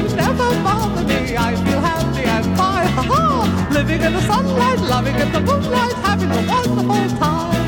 [0.00, 1.36] problems never bother me.
[1.36, 2.88] I feel happy and fine.
[2.96, 3.68] Ha ha!
[3.72, 7.66] Living in the sunlight, loving in the moonlight, having a wonderful time.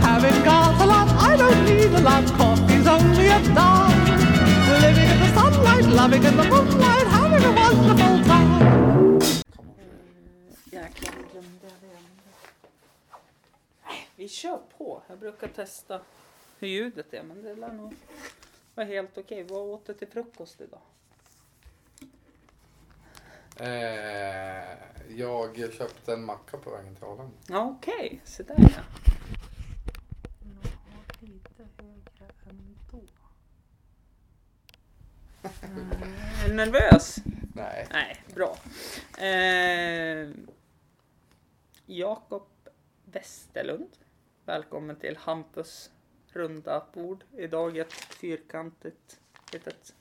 [0.00, 2.24] Having got a lot, I don't need a lot.
[2.38, 4.00] Coffee's only a dime.
[4.84, 9.20] Living in the sunlight, loving in the moonlight, having a wonderful time.
[10.72, 11.98] Jäklar, nu glömde jag det.
[14.16, 15.02] Vi kör på.
[15.08, 16.00] Jag brukar testa
[16.58, 17.94] hur ljudet är, men det lär nog
[18.74, 19.44] vara helt okej.
[19.44, 19.56] Okay.
[19.56, 20.80] Vad åt du till frukost idag?
[23.62, 24.64] Eh,
[25.08, 27.34] jag köpte en macka på vägen till Arlanda.
[27.50, 28.20] Okej.
[28.24, 28.82] Så där ja.
[36.44, 37.16] Är du nervös?
[37.54, 37.86] Nej.
[37.92, 38.56] Nej, bra.
[39.24, 40.30] Eh,
[41.86, 42.46] Jakob
[43.04, 43.96] Westerlund.
[44.44, 45.90] Välkommen till Hampus
[46.32, 47.24] runda bord.
[47.36, 49.20] Idag ett fyrkantigt
[49.52, 49.94] litet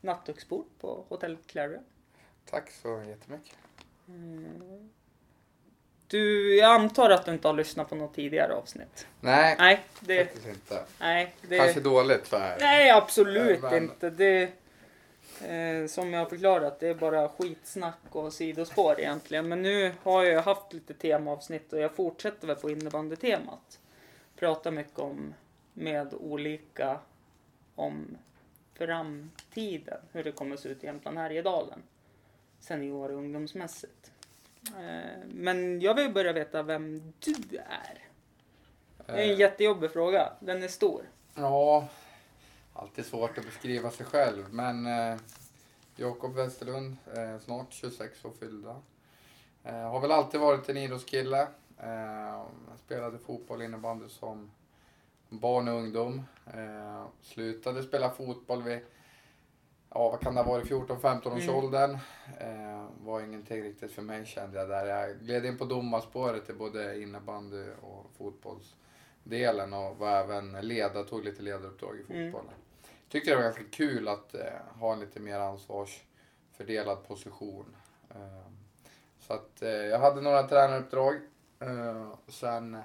[0.00, 1.84] nattduksbord på Hotell Clarion.
[2.50, 3.56] Tack så jättemycket.
[6.06, 9.06] Du, jag antar att du inte har lyssnat på något tidigare avsnitt?
[9.20, 10.24] Nej, Nej, det...
[10.24, 10.84] faktiskt inte.
[11.00, 11.58] Nej, det...
[11.58, 14.10] Kanske dåligt för Nej, absolut Men- inte.
[14.10, 14.42] Det,
[15.40, 19.48] eh, som jag har förklarat, det är bara skitsnack och sidospår egentligen.
[19.48, 23.78] Men nu har jag haft lite temaavsnitt och jag fortsätter väl på innebandytemat.
[24.36, 25.34] Pratar mycket om
[25.72, 26.98] med olika
[27.74, 28.18] om
[28.74, 31.82] framtiden, hur det kommer att se ut i Jämtland Härjedalen.
[32.60, 34.12] Senior och ungdomsmässigt.
[34.66, 38.04] Eh, men jag vill börja veta vem du är.
[39.06, 40.32] Det är en Eh, jättejobbig fråga.
[40.40, 41.02] Den är stor.
[41.34, 41.88] Ja,
[42.72, 44.44] alltid svårt att beskriva sig själv.
[44.54, 45.18] Men eh,
[45.96, 48.76] Jakob Westerlund, eh, snart 26 år fyllda.
[49.64, 51.48] Eh, har väl alltid varit en idrottskille.
[51.78, 52.42] Eh,
[52.84, 54.50] spelade fotboll innebandy som
[55.28, 56.22] barn och ungdom.
[56.54, 58.80] Eh, slutade spela fotboll vid,
[59.90, 61.54] ja vad kan det ha varit, 14-15 års Mm.
[61.54, 61.98] åldern.
[62.40, 64.86] Eh, var ingenting riktigt för mig kände jag där.
[64.86, 71.24] Jag gled in på domarspåret i både innebandy och fotbollsdelen och var även ledare, tog
[71.24, 72.32] lite ledaruppdrag i Mm.
[72.32, 72.54] fotbollen.
[73.08, 74.40] Tyckte det var ganska kul att eh,
[74.80, 77.76] ha en lite mer ansvarsfördelad position.
[78.10, 78.50] Eh,
[79.18, 81.14] så att eh, jag hade några tränaruppdrag.
[81.60, 82.78] Eh, sen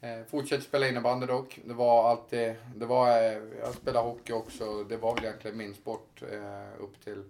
[0.00, 1.60] eh, fortsatte spela innebandy dock.
[1.64, 4.84] Det var alltid, det var, eh, jag spelade hockey också.
[4.84, 7.24] Det var väl egentligen min sport eh, upp till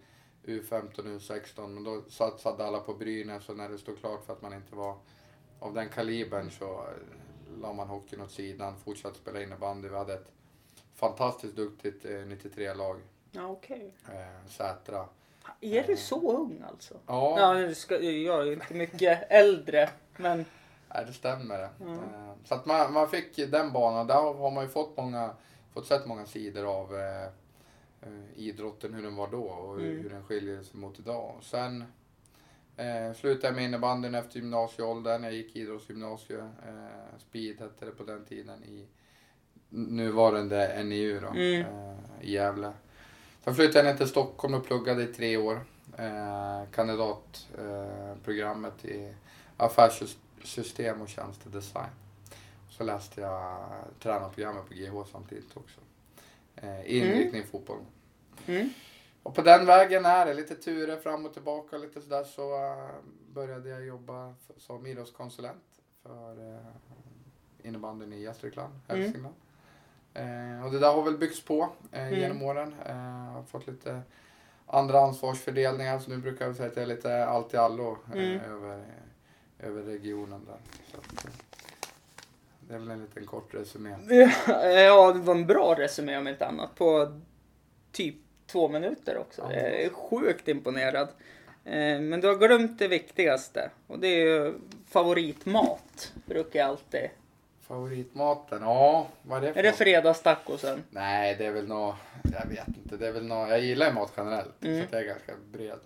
[0.45, 1.67] U15, U16.
[1.69, 4.75] Men då satsade alla på Brynäs och när det stod klart för att man inte
[4.77, 4.97] var
[5.61, 9.89] av den kalibern så eh, la man hockeyn åt sidan, fortsatte spela innebandy.
[9.89, 10.33] Vi hade ett
[10.95, 13.01] fantastiskt duktigt eh, 93-lag,
[13.33, 13.95] Ja, okej.
[14.09, 15.07] eh, Sätra.
[15.61, 16.95] Är du så ung alltså?
[17.07, 17.55] Ja, Ja,
[18.05, 20.45] jag är inte mycket äldre, men
[20.95, 21.69] Nej, det stämmer.
[21.81, 21.93] Mm.
[21.99, 24.07] Eh, Så att man, man fick den banan.
[24.07, 25.31] Där har man ju fått, många,
[25.75, 27.25] fått sett många sidor av eh,
[28.03, 30.03] eh, idrotten, hur den var då och hur, Mm.
[30.03, 31.35] hur den skiljer sig mot idag.
[31.39, 31.85] Och sen
[32.77, 35.23] eh, slutade jag med innebandyn efter gymnasieåldern.
[35.25, 38.87] Jag gick idrottsgymnasium, eh, Speed hette det på den tiden, i
[39.69, 41.61] nuvarande NIU då, Mm.
[41.61, 42.73] eh, i Gävle.
[43.45, 45.61] Sen flyttade jag ner till Stockholm och pluggade i tre år.
[45.99, 48.85] Eh, kandidatprogrammet eh, programmet
[50.41, 51.91] affärssystem och tjänstedesign.
[52.69, 53.67] Så läste jag
[54.03, 55.81] tränarprogrammet på GH samtidigt också.
[56.57, 57.79] Eh, inriktning fotboll.
[58.47, 58.71] mm.
[59.23, 62.89] Och på den vägen är det lite turer fram och tillbaka lite sådär så eh,
[63.35, 65.63] började jag jobba för, som idrottskonsulent
[66.03, 66.59] för uh,
[67.63, 69.03] innebandyn i Gästrikland, Mm.
[69.03, 69.35] Hälsingland.
[70.15, 72.21] Eh, och det där har väl byggts på eh, Mm.
[72.21, 72.75] genom åren.
[72.87, 72.95] Eh,
[73.33, 74.01] har fått lite
[74.67, 78.13] andra ansvarsfördelningar så nu brukar jag säga att jag är lite allt i allo eh,
[78.13, 78.41] Mm.
[78.41, 78.85] över,
[79.63, 80.59] över regionen där.
[80.91, 81.33] Så eh,
[82.61, 83.91] det är väl en liten kort resumé.
[84.75, 87.21] ja, det var en bra resumé om inte annat på
[87.93, 88.17] typ
[88.47, 89.43] två minuter också.
[89.43, 89.53] Ja.
[89.53, 91.09] Jag är sjukt imponerad.
[91.65, 94.55] Eh, Men du har glömt det viktigaste och det är ju
[94.89, 96.13] favoritmat.
[96.27, 97.09] Brukar jag alltid.
[97.61, 98.63] Favoritmaten?
[98.63, 100.85] Ja, vad är det för Är det fredagstacosen?
[100.91, 102.97] Nej, det är väl nå jag vet inte.
[102.97, 104.65] Det är väl nå jag gillar mat generellt.
[104.65, 104.87] Mm.
[104.89, 105.79] Så jag är ganska bred.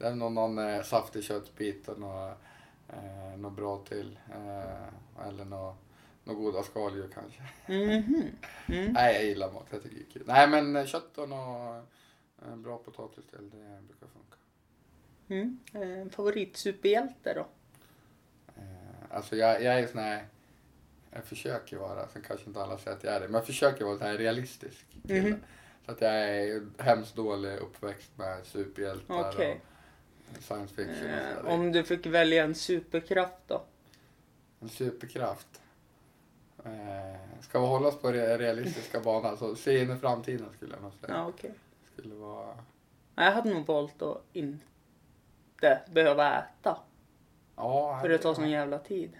[0.00, 2.38] Det är nog någon eh, saftig köttbit och något,
[2.88, 4.18] eh, något bra till.
[4.30, 5.76] Eh, eller något,
[6.24, 7.42] något goda skaldjur kanske.
[7.66, 8.28] Mhm.
[8.68, 8.92] Mm.
[8.92, 9.66] Nej, jag gillar mat.
[9.70, 10.22] Jag tycker det är kul.
[10.26, 11.84] Nej, men eh, kött och något
[12.46, 14.36] eh, bra potatis till, det brukar funka.
[15.28, 15.58] Mm.
[15.74, 17.46] Eh, Favoritsuperhjälte då?
[18.56, 20.24] Eh, alltså jag, jag är sån här,
[21.10, 23.84] jag försöker vara, sen kanske inte alla säger att jag är det, men jag försöker
[23.84, 25.20] vara så här realistisk kille.
[25.30, 25.40] Mhm.
[25.86, 29.52] Så att jag är hemskt dålig uppväxt med superhjältar Okej.
[29.52, 29.69] och
[30.40, 31.10] science fiction
[31.40, 31.54] och Eh.
[31.54, 33.62] Om du fick välja en superkraft då?
[34.60, 35.60] En superkraft.
[36.64, 40.82] Eh, ska vi hålla oss på realistiska banan så se in i framtiden skulle jag
[40.82, 41.14] nog säga.
[41.14, 41.54] Ja, okej.
[41.92, 42.58] skulle vara...
[43.14, 46.78] Jag hade nog valt att inte behöva äta.
[47.56, 49.12] Ja, För det tar sån jävla tid.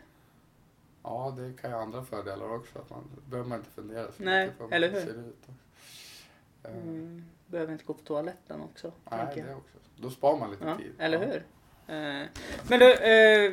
[1.03, 2.79] Ja, det kan ju andra fördelar också.
[2.79, 5.07] Att man behöver man inte fundera så Nej, mycket på hur eller man hur?
[5.07, 5.49] ser ut.
[5.49, 5.55] Eh,
[6.65, 7.25] Mm.
[7.47, 8.93] Behöver inte gå på toaletten också.
[9.11, 9.79] Nej, det också.
[9.97, 10.93] Då sparar man lite Ja, tid.
[10.99, 11.25] eller Ja.
[11.27, 11.37] hur?
[11.97, 12.27] Eh,
[12.69, 13.53] men du, eh,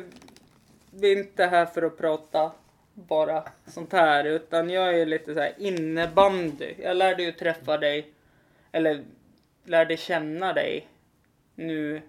[0.90, 2.52] vi är inte här för att prata
[2.94, 6.74] bara sånt här utan jag är lite så här innebandy.
[6.78, 8.12] Jag lärde ju träffa dig,
[8.72, 9.04] eller
[9.64, 10.88] lärde känna dig
[11.54, 12.02] nu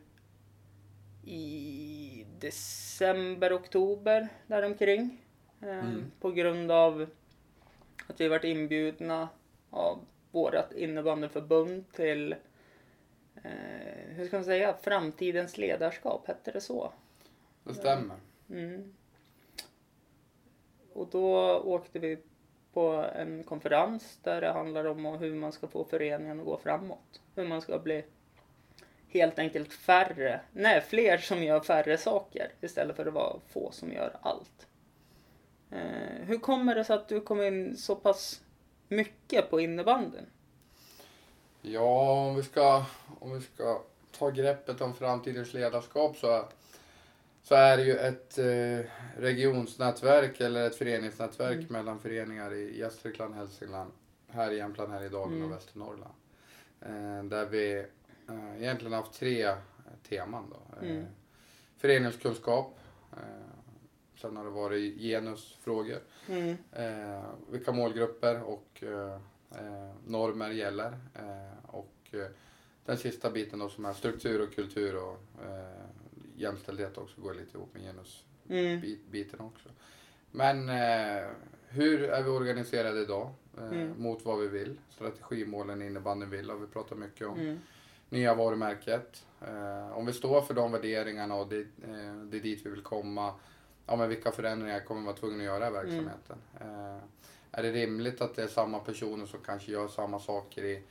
[1.23, 5.17] i december, oktober däromkring.
[5.61, 6.11] Eh, Mm.
[6.19, 7.07] På grund av
[8.07, 9.29] att vi varit inbjudna
[9.69, 9.99] av
[10.31, 12.35] vårt innebandyförbund till
[13.43, 13.49] eh,
[14.07, 16.91] hur ska man säga, framtidens ledarskap, hette det så?
[17.63, 18.15] Det stämmer.
[18.49, 18.93] Mm.
[20.93, 22.17] Och då åkte vi
[22.73, 27.21] på en konferens där det handlar om hur man ska få föreningen att gå framåt.
[27.35, 28.05] Hur man ska bli
[29.09, 33.93] helt enkelt färre, nej fler som gör färre saker istället för att vara få som
[33.93, 34.67] gör allt.
[35.71, 38.41] Eh, hur kommer det sig att du kom in så pass
[38.89, 40.25] mycket på innebandyn?
[41.61, 42.85] Ja, om vi ska,
[43.19, 43.81] om vi ska
[44.17, 46.45] ta greppet om framtidens ledarskap så,
[47.43, 48.91] så är det ju ett eh,
[49.21, 51.67] regionsnätverk eller ett föreningsnätverk Mm.
[51.69, 53.91] mellan föreningar i Gästrikland, Hälsingland,
[54.27, 55.45] här i Jämtland, Härjedalen Mm.
[55.51, 56.13] och Västernorrland.
[56.81, 57.85] Eh, där vi
[58.29, 59.55] eh, egentligen haft tre
[60.09, 60.49] teman.
[60.49, 60.77] Då.
[60.85, 61.05] Eh, Mm.
[61.77, 62.79] Föreningskunskap,
[63.13, 63.17] eh,
[64.21, 65.99] sen har det varit genusfrågor,
[66.29, 66.57] Mm.
[66.71, 69.13] eh, vilka målgrupper och eh,
[69.51, 70.91] eh, normer gäller.
[71.15, 72.27] Eh, och eh,
[72.85, 75.85] den sista biten då som är struktur och kultur och eh,
[76.35, 77.83] jämställdhet också går lite ihop med
[78.49, 78.81] Mm.
[78.81, 79.69] genusbiten också.
[80.31, 81.27] Men eh,
[81.67, 83.93] hur är vi organiserade idag Mm.
[84.01, 84.77] mot vad vi vill?
[84.89, 87.39] Strategimålen innebandyn vill har vi pratat mycket om.
[87.39, 87.59] Mm.
[88.09, 89.25] Nya varumärket.
[89.41, 92.81] Eh, om vi står för de värderingarna och det, eh, det är dit vi vill
[92.81, 93.33] komma.
[93.89, 96.37] Ja, men vilka förändringar kommer vara tvungna att göra i verksamheten?
[96.61, 96.97] Eh,
[97.51, 100.83] är det rimligt att det är samma personer som kanske gör samma saker i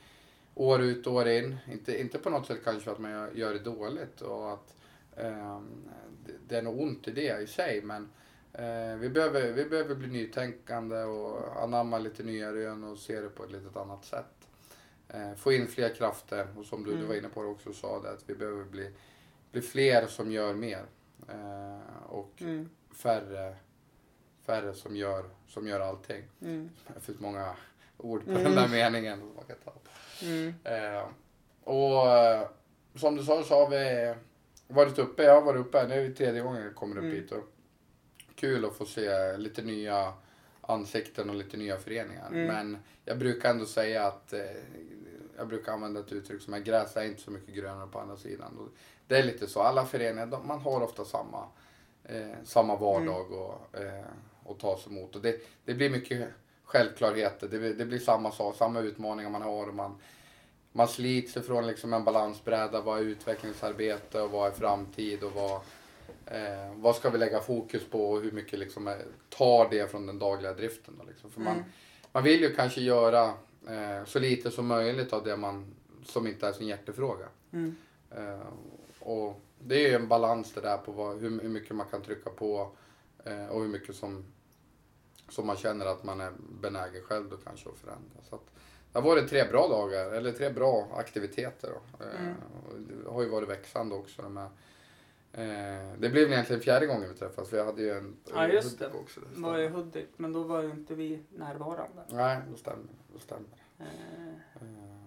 [0.55, 1.57] år ut och år in?
[1.71, 4.75] Inte, inte på något sätt kanske att man gör, det dåligt och att
[5.15, 5.61] eh,
[6.47, 8.09] det, är något ont i det i sig men
[8.53, 13.29] eh, vi, behöver, vi behöver bli nytänkande och anamma lite nya rön och se det
[13.29, 14.47] på ett litet annat sätt.
[15.09, 17.17] Eh, få in fler krafter och som du, du var Mm.
[17.17, 18.91] inne på också sa det att vi behöver bli,
[19.51, 20.85] bli fler som gör mer.
[22.07, 22.69] Och Mm.
[23.01, 23.55] Färre,
[24.45, 26.23] färre som gör, som gör allting.
[26.41, 26.69] Mm.
[26.95, 27.55] Det finns många
[27.97, 28.43] ord på Mm.
[28.43, 29.73] den där meningen som man kan ta.
[30.25, 30.53] Mm.
[30.63, 31.03] Eh,
[31.63, 32.47] och eh,
[32.95, 34.15] som du sa så har vi
[34.67, 37.15] varit uppe, jag har varit uppe, det är tredje gången jag kommer upp Mm.
[37.15, 37.31] hit.
[37.31, 37.43] Och
[38.35, 40.13] kul att få se lite nya
[40.61, 42.27] ansikten och lite nya föreningar.
[42.27, 42.47] Mm.
[42.47, 44.39] Men jag brukar ändå säga att eh,
[45.37, 48.17] jag brukar använda ett uttryck som är gräs är inte så mycket grönare på andra
[48.17, 48.69] sidan.
[49.07, 51.47] Det är lite så, alla föreningar, de, man har ofta samma,
[52.09, 54.05] eh, samma vardag och, eh,
[54.43, 55.15] och ta sig emot.
[55.15, 56.27] Och det, det blir mycket
[56.63, 59.67] självklarheter, det, blir- det blir samma sak, samma utmaningar man har.
[59.67, 59.95] Och man,
[60.71, 65.51] man slits ifrån liksom en balansbräda, vad är utvecklingsarbete och vad är framtid och vad,
[66.25, 70.05] eh, vad ska vi lägga fokus på och hur mycket liksom är, tar det från
[70.07, 70.93] den dagliga driften.
[70.97, 71.31] Då, liksom.
[71.31, 71.65] För man, Mm.
[72.11, 73.23] man vill ju kanske göra
[73.67, 75.75] eh, så lite som möjligt av det man,
[76.05, 77.25] som inte är sin hjärtefråga.
[77.53, 77.75] Mm.
[78.11, 78.47] Eh,
[78.99, 82.01] och det är ju en balans det där på vad, hur, hur mycket man kan
[82.01, 82.71] trycka på
[83.23, 84.25] eh, och hur mycket som,
[85.29, 88.21] som man känner att man är benägen själv då kanske att förändra.
[88.29, 88.41] Så att,
[88.91, 91.69] det har varit tre bra dagar, eller tre bra aktiviteter.
[91.69, 92.05] Då.
[92.05, 92.35] Eh, Mm.
[93.03, 94.21] det har ju varit växande också.
[94.21, 94.49] De här,
[95.97, 98.87] det blev egentligen fjärde gången vi för jag hade ju en Ja, just det.
[98.93, 99.19] Också.
[99.35, 102.03] Det var i Hudik, men då var ju inte vi närvarande.
[102.09, 102.85] Nej, det stämmer.
[103.13, 103.47] Det stämmer.
[103.79, 103.85] Eh,
[104.61, 104.98] Eh,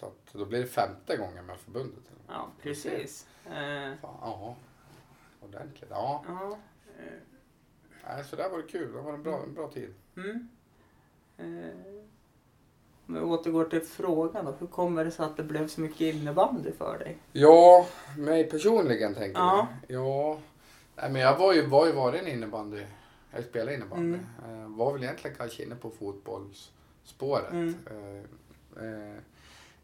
[0.00, 2.02] Så att då blir det femte gången med förbundet.
[2.28, 3.26] ja, precis.
[3.46, 3.52] Eh,
[4.02, 4.56] Fan, ja,
[5.40, 5.90] ordentligt.
[5.90, 6.58] Ja, ja.
[6.98, 7.12] eh,
[8.08, 8.92] nej, så det var det kul.
[8.92, 9.94] Det var en bra, en bra tid.
[10.16, 10.48] Mm.
[11.38, 12.00] Eh,
[13.06, 14.52] om vi återgår till frågan då.
[14.58, 17.18] Hur kommer det sig att det blev så mycket innebandy för dig?
[17.32, 17.86] Ja,
[18.18, 19.68] mig personligen tänker Ja.
[19.88, 19.94] du?
[19.94, 20.38] Ja.
[20.96, 22.84] Nej, men jag var ju, var ju varit en innebandy.
[23.30, 24.18] Jag spelade innebandy.
[24.48, 24.76] Mm.
[24.76, 27.50] Var väl egentligen kanske inne på fotbollsspåret.
[27.52, 27.74] Mm.
[27.90, 29.16] Eh, eh,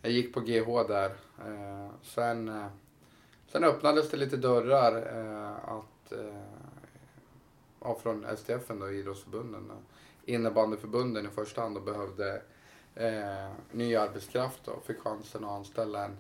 [0.03, 1.11] jag gick på GH där.
[1.47, 2.67] Eh, sen, eh,
[3.49, 6.43] sen öppnades det lite dörrar eh, att eh,
[7.81, 9.71] ja, från STF då, idrottsförbunden.
[9.71, 9.83] och
[10.25, 12.43] Innebandyförbunden i första hand och behövde
[12.95, 16.17] eh, ny arbetskraft och fick chansen att anställa en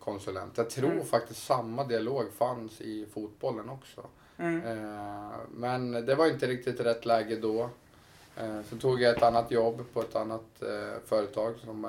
[0.00, 0.56] konsulent.
[0.56, 1.04] Jag tror Mm.
[1.04, 4.02] faktiskt samma dialog fanns i fotbollen också.
[4.38, 4.60] Mm.
[5.50, 7.70] Men det var inte riktigt rätt läge då.
[8.70, 10.62] Så tog jag ett annat jobb på ett annat
[11.04, 11.84] företag som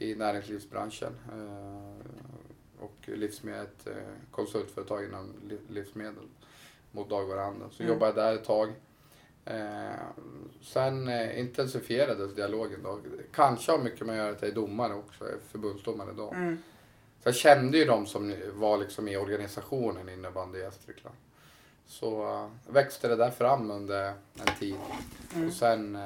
[0.00, 1.12] i näringslivsbranschen.
[1.32, 3.92] Eh, och livsmedel, ett eh,
[4.30, 6.24] konsultföretag inom li- livsmedel
[6.92, 7.70] mot dagvaruhandeln.
[7.70, 7.92] Så Mm.
[7.94, 8.72] jobbade jag där ett tag.
[9.44, 9.90] Eh,
[10.62, 13.00] sen intensifierades dialogen då.
[13.32, 16.30] Kanske har mycket med att göra att jag är domare också, jag är förbundsdomare då.
[16.32, 16.58] Mm.
[17.22, 21.16] Så jag kände ju de som var liksom i organisationen innebandy i Gästrikland.
[21.86, 24.76] Så växte det där fram under en tid.
[25.34, 25.46] Mm.
[25.48, 25.98] Och sen,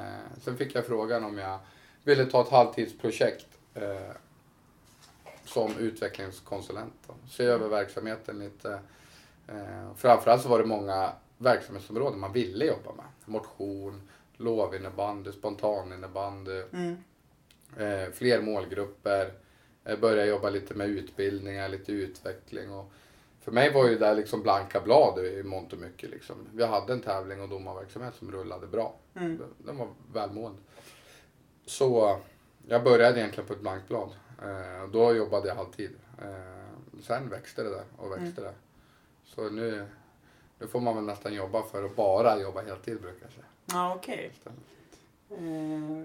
[0.43, 1.59] sen fick jag frågan om jag
[2.05, 4.13] ville ta ett halvtidsprojekt eh,
[5.45, 6.95] som utvecklingskonsulent.
[7.07, 7.15] Då.
[7.29, 8.81] Se över verksamheten lite.
[9.49, 13.05] Eh, framförallt så var det många verksamhetsområden man ville jobba med.
[13.25, 16.97] Motion, lovinnebandy, spontaninnebandy, Mm.
[17.77, 19.33] eh, fler målgrupper.
[19.85, 22.73] Eh, började jobba lite med utbildningar, lite utveckling.
[22.73, 22.93] Och
[23.41, 26.11] för mig var ju det där liksom blanka blad i mångt och mycket.
[26.11, 26.37] Liksom.
[26.55, 28.95] Vi hade en tävling och domarverksamhet som rullade bra.
[29.17, 29.43] Mm.
[29.59, 30.59] Den var välmående.
[31.67, 32.19] Så
[32.71, 34.11] jag började egentligen på ett blankt blad.
[34.43, 35.91] Eh, då jobbade jag halvtid.
[36.23, 38.55] Eh, sen växte det där och växte det.
[39.25, 39.87] Så nu,
[40.59, 43.45] nu får man väl nästan jobba för att bara jobba heltid brukar jag säga.
[43.67, 44.33] Ja, okej.
[45.31, 46.03] Eh,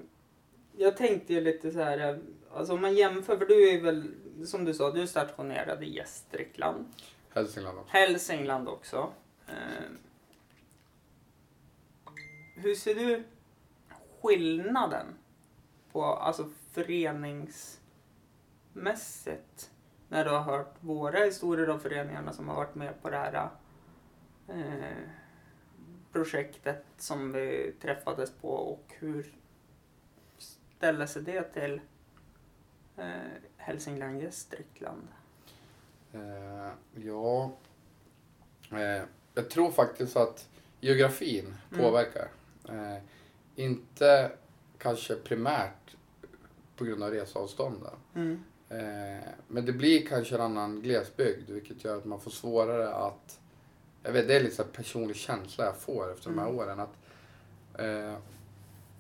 [0.77, 2.19] jag tänkte ju lite så här,
[2.53, 4.12] alltså om man jämför, för du är väl,
[4.45, 6.86] som du sa, du är stationerad i Gästrikland.
[7.34, 7.98] Hälsingland också.
[7.98, 9.12] Hälsingland också.
[12.55, 13.24] Hur ser du
[14.22, 15.05] skillnaden
[15.96, 19.72] på, alltså föreningsmässigt,
[20.10, 23.50] när du har hört våra historier av föreningarna som har varit med på det här
[24.48, 24.98] eh,
[26.12, 29.34] projektet som vi träffades på och hur
[30.38, 31.82] ställer sig det till
[32.98, 33.08] eh,
[33.58, 35.08] Hälsingland Gästrikland?
[36.14, 37.52] Eh, ja,
[38.72, 40.50] eh, jag tror faktiskt att
[40.80, 41.58] geografin Mm.
[41.84, 42.28] påverkar.
[42.70, 42.98] Eh,
[43.56, 44.32] inte
[44.86, 45.96] kanske primärt
[46.77, 47.94] på grund av reseavstånden.
[48.15, 48.44] Mm.
[48.70, 53.39] Eh, men det blir kanske en annan glesbygd vilket gör att man får svårare att...
[54.04, 56.60] Jag vet, det är lite så personlig känsla jag får efter de här Mm.
[56.60, 56.80] åren.
[56.80, 56.96] att
[57.80, 58.15] eh,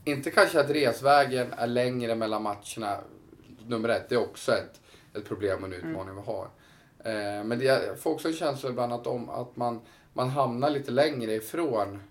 [0.03, 2.97] Inte kanske att resvägen är längre mellan matcherna,
[3.67, 4.81] nummer ett, det är också ett,
[5.13, 6.47] ett problem och en utmaning vi har.
[6.99, 9.81] Eh, men det, jag får också en känsla ibland att, om, att man,
[10.13, 12.01] man hamnar lite längre ifrån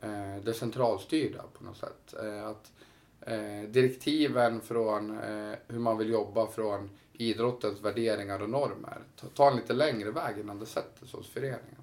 [0.00, 2.14] eh, det centralstyrda på något sätt.
[2.22, 2.72] Eh, att
[3.26, 9.50] eh, direktiven från eh, hur man vill jobba från idrottens värderingar och normer ta- tar
[9.50, 11.82] en lite längre väg innan det sätter sig hos föreningen.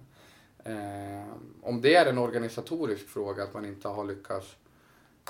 [0.63, 4.55] Eh, om det är en organisatorisk fråga att man inte har lyckats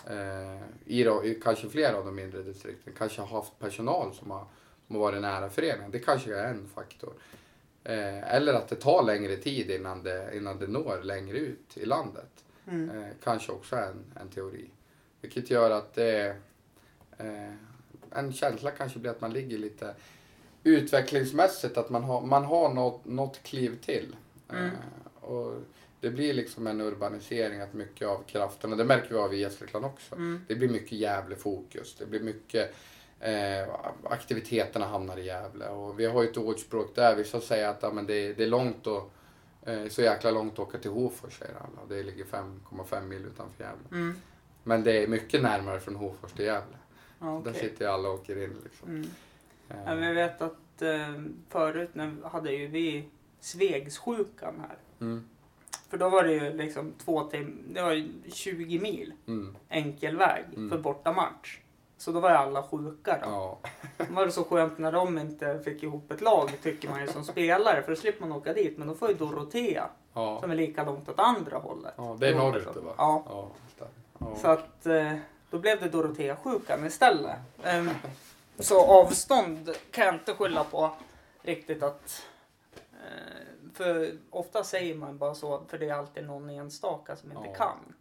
[0.09, 4.31] eh, i, då, i kanske flera av de mindre distrikten kanske har haft personal som
[4.31, 4.45] har,
[4.87, 5.91] som har varit nära föreningen.
[5.91, 7.13] Det kanske är en faktor.
[7.83, 11.85] Eh, eller att det tar längre tid innan det, innan det når längre ut i
[11.85, 12.45] landet.
[12.67, 13.05] Mm.
[13.23, 14.69] Kanske också är en, en teori.
[15.21, 16.35] Vilket gör att det
[17.17, 17.53] eh,
[18.11, 19.95] en känsla kanske blir att man ligger lite
[20.63, 24.15] utvecklingsmässigt, att man har, man har något, något kliv till.
[24.49, 24.65] Mm.
[24.65, 25.53] Eh, och
[26.01, 29.39] det blir liksom en urbanisering, att mycket av kraften, och det märker vi av i
[29.39, 30.41] Gästrikland också, Mm.
[30.47, 31.95] det blir mycket Gävle-fokus.
[31.99, 32.75] Det blir mycket
[33.19, 33.69] eh,
[34.03, 35.67] aktiviteterna hamnar i Gävle.
[35.67, 38.47] Och vi har ju ett ordspråk där, vissa säger att ja, men det, det är
[38.47, 39.11] långt och
[39.65, 41.87] eh, så jäkla långt att åka till Hofors säger alla.
[41.89, 43.87] Det ligger 5,5 mil utanför Gävle.
[43.91, 44.21] Mm.
[44.63, 46.77] Men det är mycket närmare från Hofors till Gävle.
[47.19, 48.89] Ja, Där sitter ju alla och åker in liksom.
[48.89, 49.01] Mm.
[49.69, 51.13] Eh, Ja, men jag vet att eh,
[51.49, 54.77] förut när hade ju vi Svegssjukan här.
[55.01, 55.23] mm,
[55.89, 60.17] För då var det ju liksom två timmar, det var ju 20 mil mm, enkel
[60.17, 60.69] väg Mm.
[60.69, 61.59] för bortamatch.
[61.97, 63.29] Så då var ju alla sjuka då.
[63.29, 63.59] ja,
[63.97, 67.07] Då var det så skönt när de inte fick ihop ett lag tycker man ju
[67.07, 68.77] som spelare för då slipper man åka dit.
[68.77, 71.93] Men då får ju Dorotea ja, som är lika långt åt andra hållet.
[71.97, 72.93] ja, det är norrut det va?
[72.97, 73.23] Ja.
[73.29, 73.51] ja,
[74.41, 75.15] Så att eh,
[75.49, 77.37] då blev det Dorotea-sjukan istället.
[77.63, 77.89] Ehm,
[78.59, 80.91] så avstånd kan jag inte skylla på
[81.41, 82.25] riktigt att...
[82.73, 87.47] Eh, för ofta säger man bara så, för det är alltid någon enstaka som inte
[87.49, 87.55] Ja.
[87.55, 87.93] kan.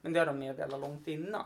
[0.00, 1.44] Men det har de meddelat långt innan.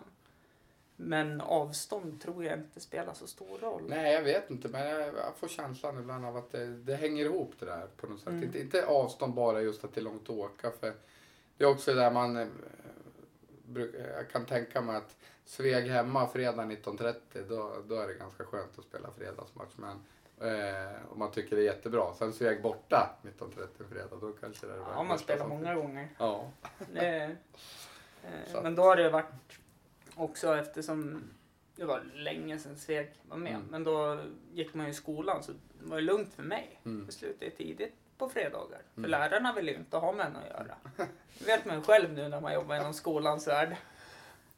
[0.96, 3.82] Men avstånd tror jag inte spelar så stor roll.
[3.88, 7.24] Nej, jag vet inte, men jag, jag får känslan ibland av att det, det hänger
[7.24, 8.28] ihop det där på något sätt.
[8.28, 8.42] Mm.
[8.44, 10.92] Inte, inte avstånd bara just att det är långt att åka, för
[11.56, 12.50] det är också där man...
[14.16, 17.14] Jag kan tänka mig att Sveg hemma fredag 19.30,
[17.48, 19.72] då, då är det ganska skönt att spela fredagsmatch.
[19.76, 19.96] Men
[20.40, 22.14] eh, om man tycker det är jättebra.
[22.14, 26.08] Sen Sveg borta 19.30 fredag, då kanske det är Ja, man spelar många gånger.
[26.18, 26.50] Ja.
[26.92, 27.36] Det,
[28.22, 29.32] eh, men då har det varit
[30.14, 31.22] också eftersom
[31.76, 33.54] det var länge sedan Sveg var med.
[33.54, 33.66] Mm.
[33.70, 34.20] Men då
[34.52, 36.80] gick man ju i skolan så det var ju lugnt för mig.
[36.84, 37.04] Mm.
[37.04, 38.82] Jag slutade tidigt på fredagar.
[38.94, 39.10] För Mm.
[39.10, 40.76] lärarna ville ju inte ha med henne att göra.
[41.38, 43.76] Det vet man ju själv nu när man jobbar inom skolans värld.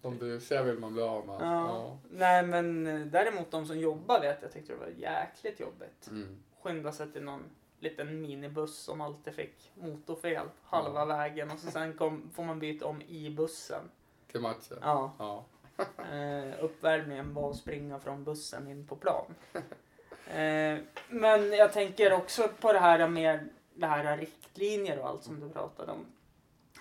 [0.02, 1.36] De busiga vill man bli av med.
[1.40, 1.98] Ja.
[2.10, 6.08] Nej men eh, däremot de som jobbar vet jag tyckte det var jäkligt jobbigt.
[6.10, 6.38] Mm.
[6.62, 7.44] Skynda sig till någon
[7.80, 11.04] liten minibuss som alltid fick motorfel halva Ja.
[11.04, 13.82] vägen och så sen kom, får man byta om i bussen.
[14.30, 14.78] Till matchen.
[14.82, 15.12] Ja.
[15.18, 15.44] Ja.
[16.16, 19.34] Eh, uppvärmningen var att springa från bussen in på plan.
[20.34, 25.40] Eh, men jag tänker också på det här med det här riktlinjer och allt som
[25.40, 26.06] du pratade om.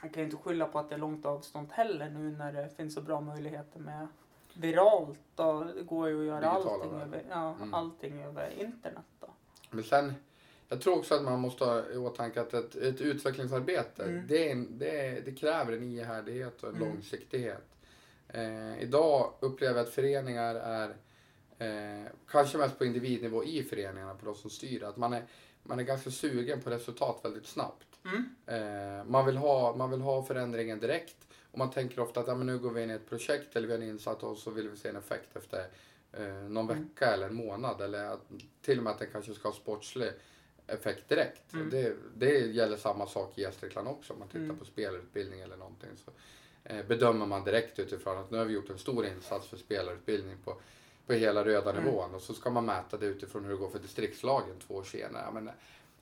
[0.01, 2.69] Man kan ju inte skylla på att det är långt avstånd heller nu när det
[2.77, 4.07] finns så bra möjligheter med
[4.53, 7.13] viralt och det går ju att göra Digitala allting världen.
[7.13, 7.73] över, ja, Mm.
[7.73, 9.05] allting över internet.
[9.19, 9.27] Då.
[9.69, 10.13] Men sen,
[10.69, 14.27] jag tror också att man måste ha i åtanke att ett, ett utvecklingsarbete, Mm.
[14.27, 16.87] det, en, det, det kräver en ihärdighet och en Mm.
[16.89, 17.65] långsiktighet.
[18.29, 20.95] Eh, idag upplever jag att föreningar är,
[21.59, 25.23] eh, kanske mest på individnivå i föreningarna, på de som styr, att man är,
[25.63, 27.87] man är ganska sugen på resultat väldigt snabbt.
[28.05, 28.35] Mm.
[28.45, 31.27] Eh, man, vill ha, man vill ha förändringen direkt.
[31.51, 33.67] Och man tänker ofta att ja, men nu går vi in i ett projekt eller
[33.67, 35.67] vi har en insats och så vill vi se en effekt efter
[36.13, 36.83] eh, någon Mm.
[36.83, 37.81] vecka eller en månad.
[37.81, 38.21] Eller att,
[38.61, 40.09] till och med att den kanske ska ha sportslig
[40.67, 41.53] effekt direkt.
[41.53, 41.69] Mm.
[41.69, 44.13] Det, det gäller samma sak i Gästrikland också.
[44.13, 44.57] Om man tittar Mm.
[44.57, 45.89] på spelarutbildning eller någonting.
[46.05, 46.11] Så,
[46.63, 50.37] eh, bedömer man direkt utifrån att nu har vi gjort en stor insats för spelarutbildning
[50.43, 50.61] på,
[51.07, 51.83] på hela röda Mm.
[51.83, 52.15] nivån.
[52.15, 55.23] Och så ska man mäta det utifrån hur det går för distriktslagen två år senare.
[55.25, 55.49] Ja, men,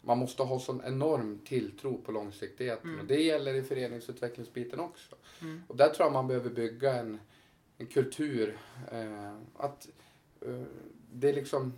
[0.01, 2.89] man måste ha sån enorm tilltro på långsiktigheten.
[2.89, 2.99] Mm.
[2.99, 5.15] Och det gäller i föreningsutvecklingsbiten också.
[5.41, 5.61] Mm.
[5.67, 7.19] Och där tror jag man behöver bygga en,
[7.77, 8.57] en kultur.
[8.91, 9.87] Eh, att
[10.41, 10.61] eh,
[11.11, 11.73] det är liksom,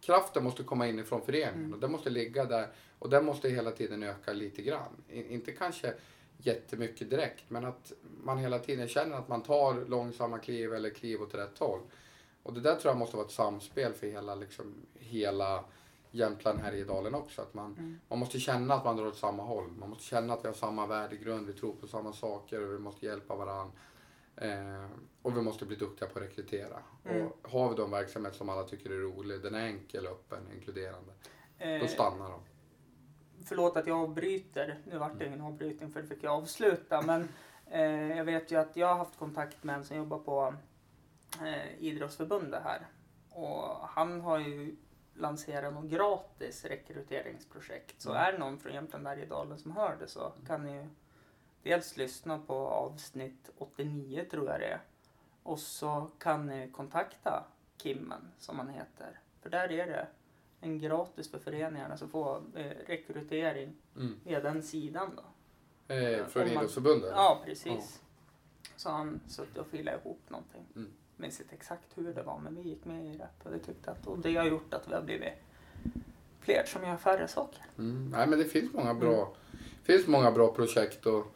[0.00, 1.72] kraften måste komma inifrån föreningen Mm.
[1.72, 2.68] och den måste ligga där.
[2.98, 4.92] Och den måste hela tiden öka lite grann.
[5.08, 5.94] I, inte kanske
[6.38, 7.92] jättemycket direkt men att
[8.24, 11.80] man hela tiden känner att man tar långsamma kliv eller kliv åt rätt håll.
[12.42, 15.64] Och det där tror jag måste vara ett samspel för hela, liksom, hela
[16.10, 17.42] Jämtland Härjedalen också.
[17.42, 18.00] Att man, Mm.
[18.08, 19.68] man måste känna att man drar åt samma håll.
[19.70, 22.78] Man måste känna att vi har samma värdegrund, vi tror på samma saker och vi
[22.78, 23.72] måste hjälpa varandra.
[24.36, 24.86] Eh,
[25.22, 26.78] och vi måste bli duktiga på att rekrytera.
[27.04, 27.26] Mm.
[27.26, 30.38] Och har vi då en verksamhet som alla tycker är rolig, den är enkel, öppen,
[30.54, 31.12] inkluderande,
[31.58, 32.40] då Eh, stannar de.
[33.44, 34.78] Förlåt att jag avbryter.
[34.86, 37.02] Nu vart det ingen avbrytning för det fick jag avsluta.
[37.02, 37.28] Men
[37.70, 40.54] eh, jag vet ju att jag har haft kontakt med en som jobbar på
[41.42, 42.86] eh, idrottsförbundet här.
[43.30, 44.76] Och han har ju
[45.14, 48.00] lanserat något gratis rekryteringsprojekt.
[48.02, 48.22] Så Mm.
[48.22, 50.86] är det någon från Jämtland Härjedalen som hör det så kan ni ju
[51.62, 54.80] dels lyssna på avsnitt 89 tror jag det är.
[55.42, 57.44] Och så kan ni kontakta
[57.82, 59.20] Kimmen som han heter.
[59.40, 60.06] För där är det
[60.60, 64.20] en gratis för föreningarna som får eh, rekrytering Mm.
[64.24, 65.94] via den sidan då.
[65.94, 67.10] Eh, från idrottsförbundet?
[67.14, 68.02] Ja, precis.
[68.76, 70.66] Så han suttit och filat ihop någonting.
[70.76, 70.92] Mm.
[71.20, 73.28] Minns inte exakt hur det var men vi gick med i det.
[73.42, 75.32] Och, det tyckte att, och det har gjort att vi har blivit
[76.40, 77.62] fler som gör färre saker.
[77.78, 78.10] Mm.
[78.16, 79.26] Nej, men det finns många bra, Mm.
[79.84, 81.26] finns många bra projekt och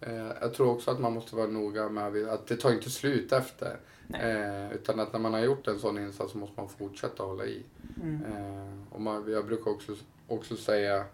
[0.00, 3.32] eh, jag tror också att man måste vara noga med att det tar inte slut
[3.32, 3.76] efter.
[4.14, 7.44] Eh, utan att när man har gjort en sån insats så måste man fortsätta hålla
[7.44, 7.62] i.
[8.02, 8.24] Mm.
[8.24, 9.94] Eh, och man, jag brukar också,
[10.28, 11.04] också säga,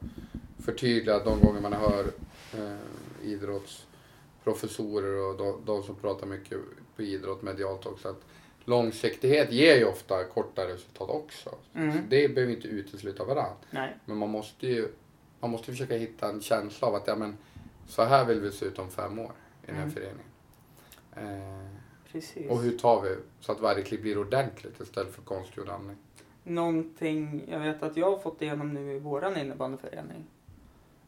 [0.59, 2.05] förtydliga att de gånger man hör
[2.55, 2.77] eh,
[3.23, 6.59] idrottsprofessorer och de, de som pratar mycket
[7.01, 8.25] på idrott medialt också att
[8.65, 11.51] långsiktighet ger ju ofta korta resultat också.
[11.75, 11.93] Mm.
[11.93, 13.57] Så det behöver inte utesluta varandra.
[13.71, 13.97] Nej.
[14.05, 14.89] Men man måste ju
[15.41, 17.37] man måste försöka hitta en känsla av att ja, men,
[17.89, 19.33] så här vill vi se ut om fem år
[19.63, 19.95] i den här Mm.
[19.95, 20.27] föreningen.
[21.17, 21.67] Eh,
[22.13, 22.51] Precis.
[22.51, 25.97] och hur tar vi så att varje klipp blir ordentligt istället för konstgjord andning?
[26.45, 30.27] Någonting jag vet att jag har fått igenom nu i våran innebandyförening.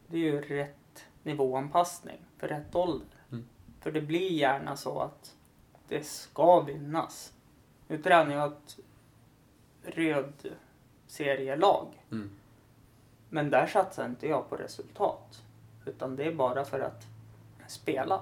[0.07, 3.07] Det är ju rätt nivåanpassning för rätt ålder.
[3.31, 3.45] Mm.
[3.81, 5.35] För det blir gärna så att
[5.87, 7.33] det ska vinnas.
[7.87, 8.79] Nu tränar jag ett
[9.83, 10.55] röd
[11.07, 11.87] serielag.
[12.11, 12.29] Mm.
[13.29, 15.43] Men där satsar inte jag på resultat.
[15.85, 17.07] Utan det är bara för att
[17.67, 18.21] spela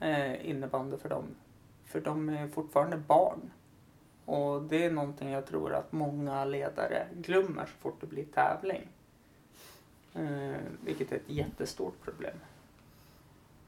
[0.00, 1.24] eh, innebandy för dem.
[1.84, 3.50] För de är fortfarande barn.
[4.24, 8.88] Och det är någonting jag tror att många ledare glömmer så fort det blir tävling.
[10.14, 12.36] Eh, vilket är ett jättestort problem.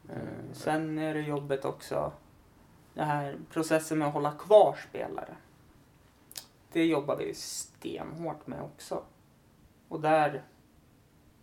[0.09, 2.13] Eh, sen är det jobbet också,
[3.01, 5.37] den här processen med att hålla kvar spelare.
[6.73, 9.03] Det jobbar vi stenhårt med också.
[9.89, 10.43] Och där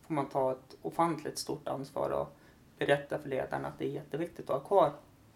[0.07, 2.37] får man ta ett ofantligt stort ansvar och
[2.77, 4.91] berätta för ledarna att det är jätteviktigt att ha kvar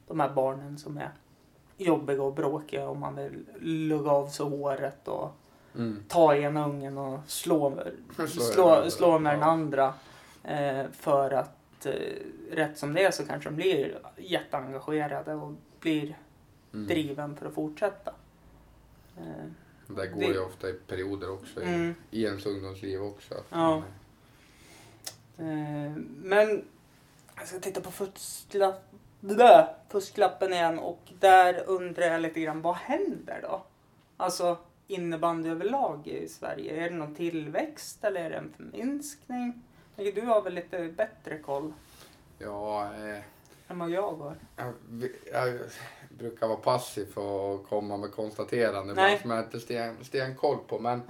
[0.07, 1.11] de här barnen som är
[1.77, 5.29] jobbiga och bråkiga och man vill lugga av sig håret och
[5.75, 6.03] Mm.
[6.07, 7.79] ta ena ungen och slå,
[8.27, 9.93] Slå slå, med den andra.
[10.43, 11.91] Eh, för att eh,
[12.51, 16.17] rätt som det är så kanske de blir jätteengagerade och blir
[16.73, 16.87] Mm.
[16.87, 18.13] driven för att fortsätta.
[19.17, 19.23] Eh,
[19.87, 21.95] Det går Det- ju ofta i perioder också i, Mm.
[22.11, 23.43] i ens ungdomsliv också.
[23.49, 23.83] Ja.
[25.37, 25.91] eh,
[26.23, 26.65] men
[27.35, 27.91] jag ska titta på
[29.19, 33.63] där fusklappen igen och där undrar jag lite grann, vad händer då?
[34.17, 39.61] Alltså innebandy överlag i Sverige, är det någon tillväxt eller är det en förminskning?
[39.95, 41.73] Du har väl lite bättre koll
[42.39, 43.19] Ja, eh,
[43.71, 44.35] än vad jag har?
[44.55, 44.73] jag,
[45.33, 45.59] jag
[46.09, 49.19] brukar vara passiv och komma med konstateranden Nej.
[49.21, 50.79] som jag inte sten, stenkoll på.
[50.79, 51.01] Men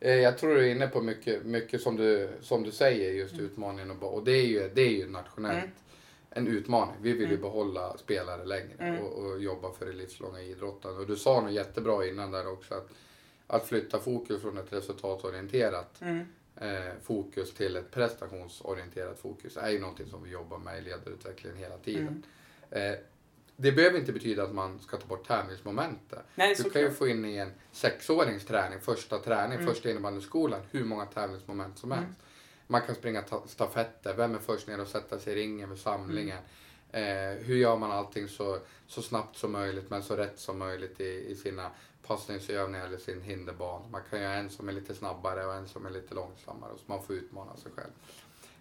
[0.00, 3.38] eh, jag tror du är inne på mycket, mycket som, du, som du säger, just
[3.38, 3.90] utmaningen.
[3.90, 5.56] Och, och det är ju, det är ju nationellt
[6.34, 6.46] Mm.
[6.48, 6.94] en utmaning.
[7.00, 7.40] Vi vill ju Mm.
[7.40, 9.00] behålla spelare längre Mm.
[9.02, 10.96] och, och jobba för det livslånga idrotten.
[10.96, 12.88] Och du sa nog jättebra innan där också att,
[13.46, 16.24] att flytta fokus från ett resultatorienterat Mm.
[16.56, 21.58] Eh, fokus till ett prestationsorienterat fokus är ju någonting som vi jobbar med i ledarutvecklingen
[21.58, 22.24] hela tiden.
[22.70, 22.92] Mm.
[22.92, 22.98] Eh,
[23.56, 26.18] det behöver inte betyda att man ska ta bort tävlingsmomentet.
[26.34, 26.98] Nej, Du kan ju såklart.
[26.98, 29.66] få in i en sexårings träning, första träning, Mm.
[29.74, 32.04] första innebandyskolan, hur många tävlingsmoment som Mm.
[32.04, 32.20] helst.
[32.66, 35.78] Man kan springa ta- stafetter, vem är först ner och sätta sig i ringen vid
[35.78, 36.38] samlingen?
[36.92, 37.38] Mm.
[37.38, 41.00] Eh, hur gör man allting så, så snabbt som möjligt men så rätt som möjligt
[41.00, 41.70] i, i sina
[42.06, 43.84] passningsövningar eller sin hinderbana.
[43.90, 46.82] Man kan göra en som är lite snabbare och en som är lite långsammare så
[46.86, 47.90] man får utmana sig själv.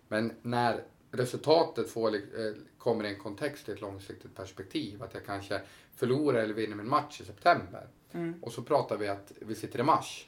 [0.08, 2.22] Men när resultatet får, eh,
[2.78, 5.62] kommer i en kontext i ett långsiktigt perspektiv, att jag kanske
[5.96, 8.40] förlorar eller vinner min match i september Mm.
[8.42, 10.28] och så pratar vi att vi sitter i mars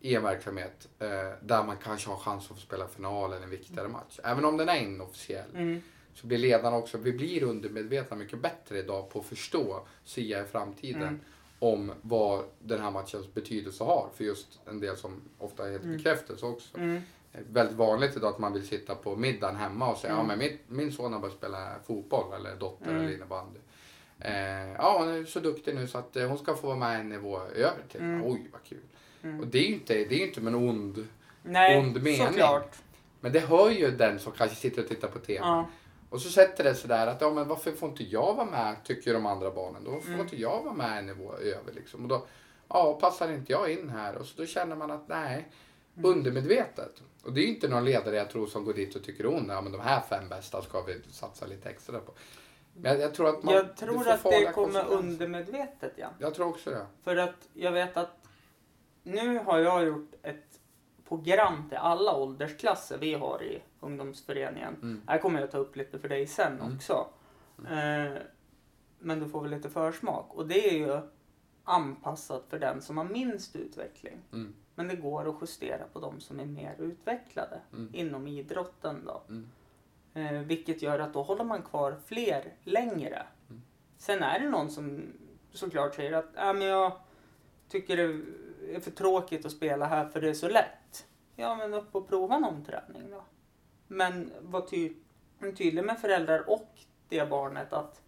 [0.00, 1.08] i en verksamhet eh,
[1.42, 4.20] där man kanske har chans att få spela final eller en viktigare match.
[4.24, 5.82] Även om den är inofficiell Mm.
[6.14, 10.48] så blir ledarna också, vi blir undermedvetna mycket bättre idag på att förstå, sia i
[10.48, 11.20] framtiden, Mm.
[11.62, 15.84] Om vad den här matchens betydelse har för just en del som ofta är helt
[15.84, 15.96] Mm.
[15.96, 16.78] bekräftelse också.
[16.78, 17.02] Mm.
[17.32, 20.22] Är väldigt vanligt idag att man vill sitta på middagen hemma och säga Mm.
[20.22, 23.02] ja men min, min son har börjat spela fotboll eller dotter Mm.
[23.02, 23.58] eller innebandy.
[24.18, 27.00] Eh, ja hon är så duktig nu så att eh, hon ska få vara med
[27.00, 28.00] en nivå över till.
[28.00, 28.22] Mm.
[28.26, 28.78] Oj vad kul.
[29.22, 29.40] Mm.
[29.40, 31.06] Och det är ju inte, det är inte med en ond,
[31.42, 32.26] Nej, ond mening.
[32.26, 32.76] såklart.
[33.20, 35.38] men det hör ju den som kanske sitter och tittar på TV.
[35.38, 35.68] Ja.
[36.10, 39.14] Och så sätter det sådär att ja men varför får inte jag vara med tycker
[39.14, 39.84] de andra barnen.
[39.84, 40.20] Då får Mm.
[40.20, 42.02] inte jag vara med en nivå över liksom.
[42.02, 42.26] Och då
[42.68, 44.16] ja, passar inte jag in här.
[44.16, 45.48] Och så då känner man att nej,
[45.96, 46.10] Mm.
[46.10, 47.02] undermedvetet.
[47.24, 49.46] Och det är ju inte någon ledare jag tror som går dit och tycker om
[49.48, 52.12] ja men de här fem bästa ska vi satsa lite extra på.
[52.74, 56.08] Men jag, jag tror att man, Jag tror att det kommer undermedvetet, ja.
[56.18, 56.86] Jag tror också det.
[57.04, 58.10] För att jag vet att
[59.02, 60.60] nu har jag gjort ett
[61.08, 64.74] program till alla åldersklasser vi har i ungdomsföreningen.
[64.82, 65.02] Mm.
[65.06, 66.76] Här kommer jag ta upp lite för dig sen Mm.
[66.76, 67.06] också.
[67.70, 68.12] Eh,
[68.98, 70.34] men du får väl lite försmak.
[70.34, 71.00] Och det är ju
[71.64, 74.18] anpassat för den som har minst utveckling.
[74.32, 74.54] Mm.
[74.74, 77.90] Men det går att justera på de som är mer utvecklade Mm.
[77.94, 79.22] inom idrotten då.
[79.28, 79.48] Mm.
[80.14, 83.26] Eh, vilket gör att då håller man kvar fler längre.
[83.50, 83.62] Mm.
[83.98, 85.02] Sen är det någon som
[85.52, 86.92] såklart säger att äh, men jag
[87.68, 88.02] tycker det
[88.76, 91.06] är för tråkigt att spela här för det är så lätt.
[91.36, 93.24] Ja men upp och prova någon träning då.
[93.92, 94.92] Men var ty
[95.56, 96.68] tydlig med föräldrar och
[97.08, 98.02] det barnet att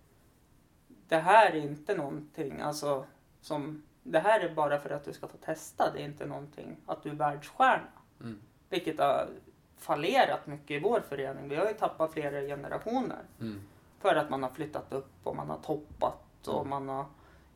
[1.08, 3.04] det här är inte någonting alltså
[3.40, 5.90] som det här är bara för att du ska få testa.
[5.92, 7.88] Det är inte någonting att du är världsstjärna.
[8.20, 8.40] Mm.
[8.68, 9.28] Vilket har
[9.76, 11.48] fallerat mycket i vår förening.
[11.48, 13.22] Vi har ju tappat flera generationer.
[13.40, 13.60] Mm.
[13.98, 16.68] För att man har flyttat upp och man har toppat och Mm.
[16.68, 17.04] man har...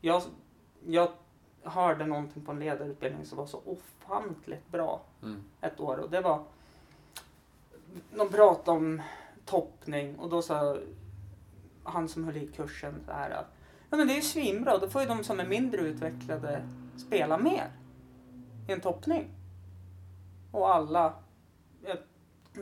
[0.00, 0.22] Jag,
[0.86, 1.08] jag
[1.62, 5.44] hörde någonting på en ledarutbildning som var så ofantligt bra Mm.
[5.60, 6.44] ett år och det var...
[8.16, 9.02] De pratade om
[9.44, 10.76] toppning och då sa
[11.82, 13.46] han som höll i kursen så här att
[13.90, 17.38] ja men det är ju svinbra, då får ju de som är mindre utvecklade spela
[17.38, 17.70] mer
[18.68, 19.30] i en toppning.
[20.52, 21.14] Och alla,
[21.84, 21.98] jag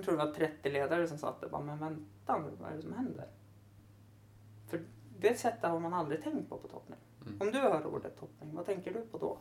[0.04, 2.82] tror det var 30 ledare som satt där bara, men vänta nu, vad är det
[2.82, 3.28] som händer?
[4.68, 4.80] För
[5.18, 6.98] det sättet har man aldrig tänkt på på toppning.
[7.26, 7.40] Mm.
[7.40, 9.38] Om du hör ordet toppning, vad tänker du på då?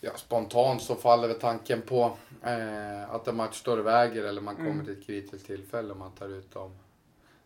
[0.00, 4.40] Ja, spontant så faller väl tanken på eh, att en match står och väger eller
[4.40, 4.84] man kommer Mm.
[4.84, 6.78] till ett kritiskt tillfälle och man tar ut dem.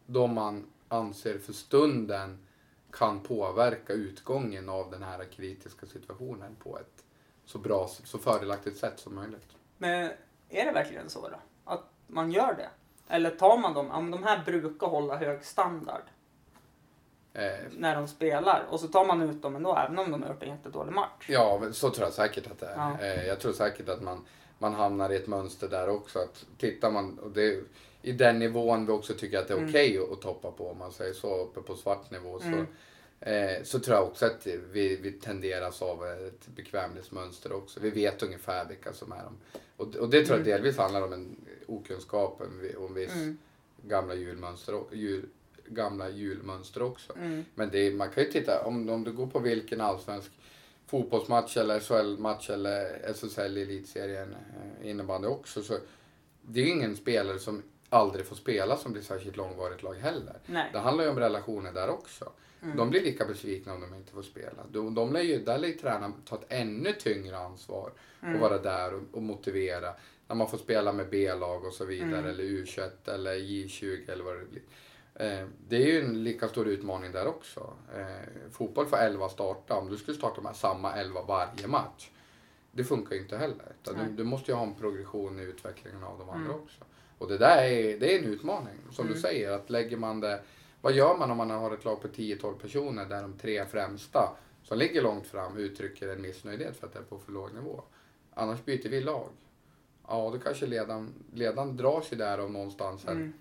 [0.06, 2.38] De man anser för stunden
[2.90, 7.04] kan påverka utgången av den här kritiska situationen på ett
[7.44, 9.48] så bra, så fördelaktigt sätt som möjligt.
[9.78, 10.10] Men
[10.48, 11.36] är det verkligen så då?
[11.64, 12.68] Att man gör det?
[13.08, 16.02] Eller tar man dem, ja men de här brukar hålla hög standard
[17.77, 20.42] när de spelar och så tar man ut dem ändå även om de har gjort
[20.42, 21.27] en jättedålig match.
[21.29, 22.77] ja, så tror jag säkert att det är.
[22.77, 22.97] Ja.
[23.01, 24.25] Eh, jag tror säkert att man,
[24.59, 26.18] man hamnar i ett mönster där också.
[26.18, 27.61] Att tittar man, och det,
[28.03, 29.70] i den nivån vi också tycker att det är Mm.
[29.70, 32.38] okej att, att toppa på, om man säger så, uppe på svart nivå.
[32.38, 32.66] Så, Mm.
[33.20, 37.81] Eh, så tror jag också att vi, vi tenderas av ett bekvämlighetsmönster också.
[37.81, 39.37] Vi vet ungefär vilka som är de.
[39.77, 40.62] Och, och det tror jag Mm.
[40.62, 43.38] delvis handlar om en okunskap om vi- om viss Mm.
[43.83, 45.29] gamla julmönster, jul,
[45.66, 47.12] gamla julmönster också.
[47.16, 47.44] Mm.
[47.55, 50.31] Men det man kan ju titta, om, om du går på vilken allsvensk
[50.87, 54.37] fotbollsmatch eller SHL-match eller SSL elitserien
[54.83, 55.74] eh, innebandy också så
[56.42, 60.38] det är ju ingen spelare som aldrig får spela som blir särskilt långvarigt lag heller.
[60.46, 60.70] Nej.
[60.72, 62.33] Det handlar ju om relationer där också.
[62.62, 62.77] Mm.
[62.77, 64.66] De blir lika besvikna om de inte får spela.
[64.70, 67.90] De, de lär ju, där lär ju tränaren ta ett ännu tyngre ansvar
[68.22, 68.35] Mm.
[68.35, 69.92] och vara där och, och motivera.
[70.29, 72.31] När man får spela med B-lag och så vidare Mm.
[72.31, 74.62] eller U21 eller J20 eller vad det blir.
[75.14, 77.72] Eh, det är ju en lika stor utmaning där också.
[77.96, 79.74] Eh, fotboll får 11 starta.
[79.79, 82.11] Om du skulle starta med samma 11 varje match.
[82.72, 83.72] Det funkar ju inte heller.
[83.83, 86.62] Du, du måste ju ha en progression i utvecklingen av de andra Mm.
[86.62, 86.81] också.
[87.18, 88.74] Och det där är, det är en utmaning.
[88.92, 89.22] Som du Mm.
[89.22, 90.42] säger, att lägger man det...
[90.81, 94.37] Vad gör man om man har ett lag på 10-12 personer där de tre främsta
[94.62, 97.83] som ligger långt fram uttrycker en missnöjdhet för att det är på för låg nivå?
[98.35, 99.29] Annars byter vi lag.
[100.09, 103.33] Ja, då kanske ledaren, ledaren drar sig där av någonstans en, Mm.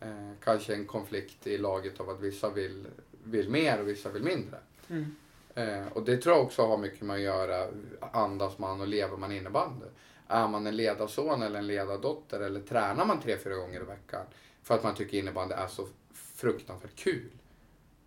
[0.00, 2.86] Eh, kanske en konflikt i laget av att vissa vill,
[3.24, 4.58] vill mer och vissa vill mindre.
[4.88, 5.16] Mm.
[5.54, 7.66] Eh, och det tror jag också har mycket med att göra,
[8.12, 9.86] andas man och lever man innebandy.
[10.28, 14.26] Är man en ledarson eller en ledardotter eller tränar man tre, fyra gånger i veckan
[14.62, 17.30] för att man tycker innebandy är så fruktansvärt kul.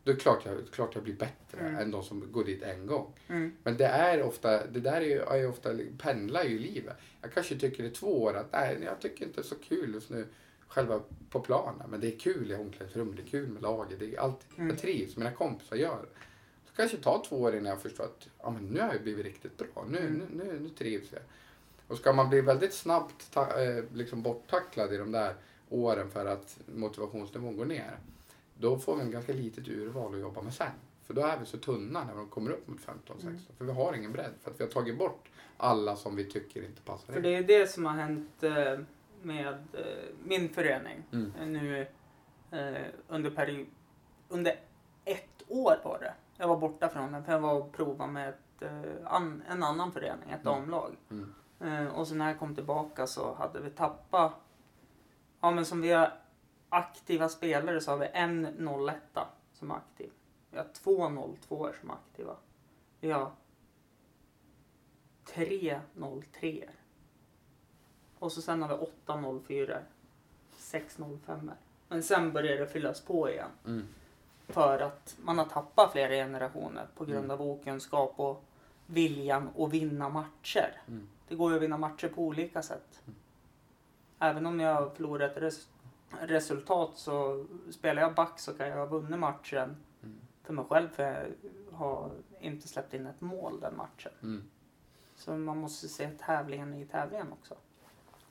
[0.04, 1.76] Då är det klart jag, klart jag blir bättre Mm.
[1.76, 3.14] än de som går dit en gång.
[3.28, 3.52] Mm.
[3.64, 6.98] Men det är ofta, det där är ju, är ju ofta, pendlar ju i livet.
[7.22, 9.94] Jag kanske tycker i två år att nej, jag tycker inte det är så kul
[9.94, 10.28] just nu
[10.72, 11.90] själva på planen.
[11.90, 14.40] Men det är kul i omklädningsrummet, det är kul med laget, det är allt.
[14.58, 14.70] Mm.
[14.70, 16.06] Jag trivs, mina kompisar gör.
[16.66, 19.26] Så kanske tar två år innan jag förstår att ja, men nu har jag blivit
[19.26, 20.14] riktigt bra, nu, Mm.
[20.14, 21.22] nu, nu, nu trivs jag.
[21.88, 25.36] Och ska man bli väldigt snabbt ta, eh, liksom borttacklad i de där
[25.70, 27.98] åren för att motivationsnivån går ner.
[28.58, 30.68] Då får vi en ganska litet urval att jobba med sen.
[31.06, 33.22] För då är vi så tunna när de kommer upp mot 15-16.
[33.28, 33.40] Mm.
[33.58, 34.32] För vi har ingen bredd.
[34.42, 37.24] För att vi har tagit bort alla som vi tycker inte passar För in.
[37.24, 38.80] det är det som har hänt eh,
[39.24, 41.34] med eh, min förening Mm.
[41.40, 41.88] eh, nu
[42.52, 43.68] eh, under period...
[44.30, 44.60] Under
[45.06, 46.14] ett år var det.
[46.38, 49.64] Jag var borta från den för jag var och provade med ett, eh, an, en
[49.64, 50.44] annan förening, ett Mm.
[50.44, 50.96] damlag.
[51.10, 51.34] Mm.
[51.60, 54.34] Eh, och så när jag kom tillbaka så hade vi tappat...
[55.42, 56.14] Ja men som vi har
[56.70, 58.96] aktiva spelare så har vi en 01
[59.54, 60.12] som är aktiv.
[60.52, 62.36] Vi har två 02 som är aktiva.
[63.00, 63.32] Vi har
[65.26, 65.80] tre
[66.32, 66.70] 03
[68.22, 69.80] Och så sen har vi åtta 04
[70.58, 71.52] sex 05
[71.88, 73.50] Men sen börjar det fyllas på igen.
[73.66, 73.88] Mm.
[74.48, 77.32] För att man har tappat flera generationer på grund Mm.
[77.32, 78.44] av okunskap och
[78.86, 80.82] viljan att vinna matcher.
[80.88, 81.08] Mm.
[81.28, 83.02] Det går ju att vinna matcher på olika sätt.
[84.20, 85.68] Även om jag förlorar ett res-
[86.22, 90.18] resultat så spelar jag back så kan jag ha vunnit matchen Mm.
[90.44, 91.28] för mig själv för jag
[91.78, 94.12] har inte släppt in ett mål den matchen.
[94.24, 94.44] Mm.
[95.16, 97.56] Så man måste se tävlingen i tävlingen också.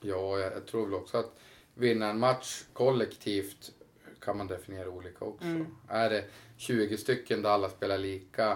[0.01, 1.31] Ja, jag, tror väl också att
[1.73, 3.71] vinna en match kollektivt
[4.19, 5.47] kan man definiera olika också.
[5.47, 5.65] Mm.
[5.87, 6.25] Är det
[6.57, 8.51] 20 stycken där alla spelar lika,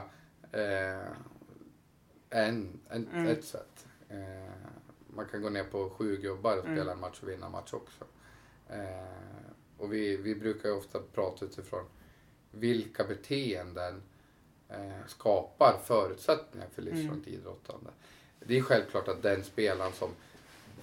[0.51, 1.11] eh,
[2.29, 3.27] en, en, Mm.
[3.27, 3.87] ett sätt.
[4.09, 4.51] Eh,
[5.07, 6.77] man kan gå ner på sju gubbar och Mm.
[6.77, 8.03] spela en match och vinna en match också.
[8.69, 9.05] Eh,
[9.77, 11.85] och vi, vi brukar ju ofta prata utifrån
[12.51, 14.01] vilka beteenden
[14.69, 17.89] eh, skapar förutsättningar för livslångt idrottande.
[18.39, 20.09] Det är självklart att den spelaren som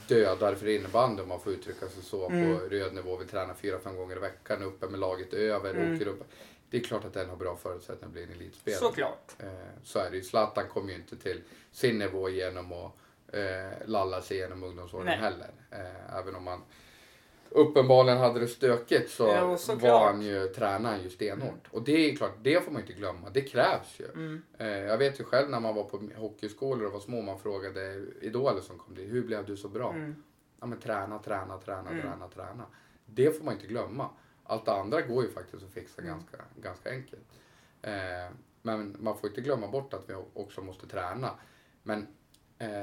[0.09, 2.59] dödar för innebandy om man får uttrycka sig så Mm.
[2.59, 3.17] på röd nivå.
[3.17, 5.95] Vi tränar fyra, fem gånger i veckan uppe med laget över, Mm.
[5.97, 6.25] åker upp.
[6.71, 8.81] Det är klart att den har bra förutsättningar att bli en elitspelare.
[8.81, 9.33] Såklart.
[9.38, 9.49] Eh,
[9.85, 10.23] så är det ju.
[10.23, 12.93] Zlatan kommer ju inte till sin nivå genom att
[13.33, 15.17] eh, lalla sig igenom ungdomsåren Nej.
[15.19, 15.51] heller.
[15.71, 16.62] Eh, även om man
[17.55, 21.69] uppenbarligen hade det stökigt så Ja, var han ju tränaren ju stenhårt.
[21.71, 23.31] Och det är klart, det får man inte glömma.
[23.31, 24.07] Det krävs ju.
[24.12, 24.43] Mm.
[24.59, 28.05] Eh, jag vet ju själv när man var på hockeyskolor och var små, man frågade
[28.21, 29.93] idoler som kom dit, hur blev du så bra?
[29.93, 30.23] Mm.
[30.61, 32.03] Ja men träna, träna, träna, Mm.
[32.03, 32.67] träna, träna.
[33.07, 34.09] Det får man inte glömma.
[34.45, 36.12] Allt det andra går ju faktiskt att fixa Mm.
[36.15, 37.29] ganska, ganska enkelt.
[37.83, 37.93] Eh,
[38.62, 41.31] men man får inte glömma bort att vi också måste träna.
[41.83, 42.07] Men
[42.59, 42.83] eh,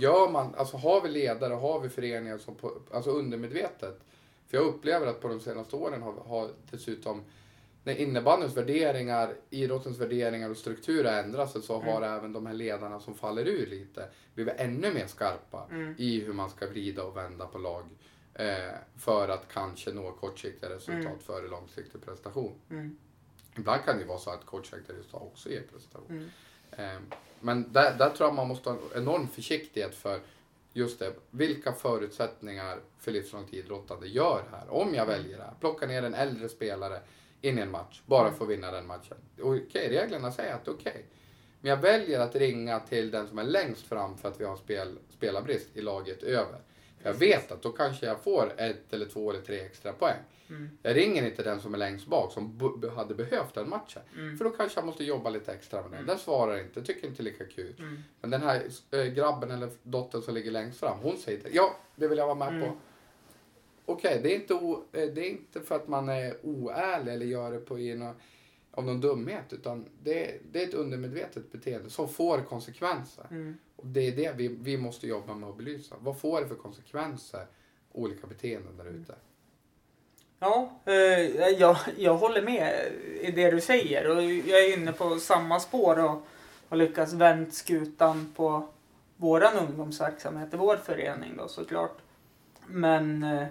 [0.00, 4.00] gör man, alltså har vi ledare, har vi föreningar som på, alltså undermedvetet.
[4.48, 7.22] För jag upplever att på de senaste åren har, har dessutom
[7.84, 13.00] när innebandyns värderingar, idrottens värderingar och struktur har ändrats så har även de här ledarna
[13.00, 15.94] som faller ur lite blivit ännu mer skarpa Mm.
[15.98, 17.84] i hur man ska vrida och vända på lag
[18.34, 21.18] eh, för att kanske nå kortsiktiga resultat Mm.
[21.18, 22.54] före långsiktig prestation.
[22.70, 22.96] Mm.
[23.58, 26.30] Ibland kan det vara så att kortsiktiga resultat också ger prestation.
[26.70, 27.02] Ehm,
[27.40, 30.20] men där, där tror jag man måste ha en enorm försiktighet för
[30.72, 34.72] just det, vilka förutsättningar för livslångt idrottande gör här.
[34.72, 37.00] Om jag väljer det här, plocka ner en äldre spelare
[37.40, 39.16] in i en match, bara för att vinna den matchen.
[39.40, 41.04] Okej, reglerna säger att det är okej.
[41.60, 44.56] Men jag väljer att ringa till den som är längst fram för att vi har
[44.56, 46.60] spel, spelarbrist i laget över.
[47.06, 50.18] Jag vet att då kanske jag får ett eller två eller tre extra poäng.
[50.48, 50.70] Mm.
[50.82, 52.60] Jag ringer inte den som är längst bak som
[52.96, 54.02] hade behövt den matchen.
[54.14, 54.38] Mm.
[54.38, 56.06] För då kanske jag måste jobba lite extra med den.
[56.06, 57.74] Den svarar inte, tycker inte lika kul.
[57.78, 58.02] Mm.
[58.20, 61.48] Men den här äh, grabben eller dottern som ligger längst fram, hon säger det.
[61.52, 62.68] Ja, det vill jag vara med Mm.
[62.68, 62.76] på.
[63.92, 67.26] okej, det, är inte o, eh, det är inte för att man är oärlig eller
[67.26, 68.14] gör det på en,
[68.70, 69.52] av någon dumhet.
[69.52, 73.26] Utan det, det är ett undermedvetet beteende som får konsekvenser.
[73.76, 75.94] Och det är det vi, vi måste jobba med att belysa.
[76.00, 77.46] Vad får det för konsekvenser,
[77.92, 79.14] olika beteenden där ute?
[80.38, 80.94] Ja, eh,
[81.50, 86.04] jag, jag håller med i det du säger och jag är inne på samma spår
[86.04, 86.22] och
[86.68, 88.68] har lyckats vänt skutan på
[89.16, 91.98] våran ungdomsverksamhet i vår förening då såklart.
[92.66, 93.46] Men eh,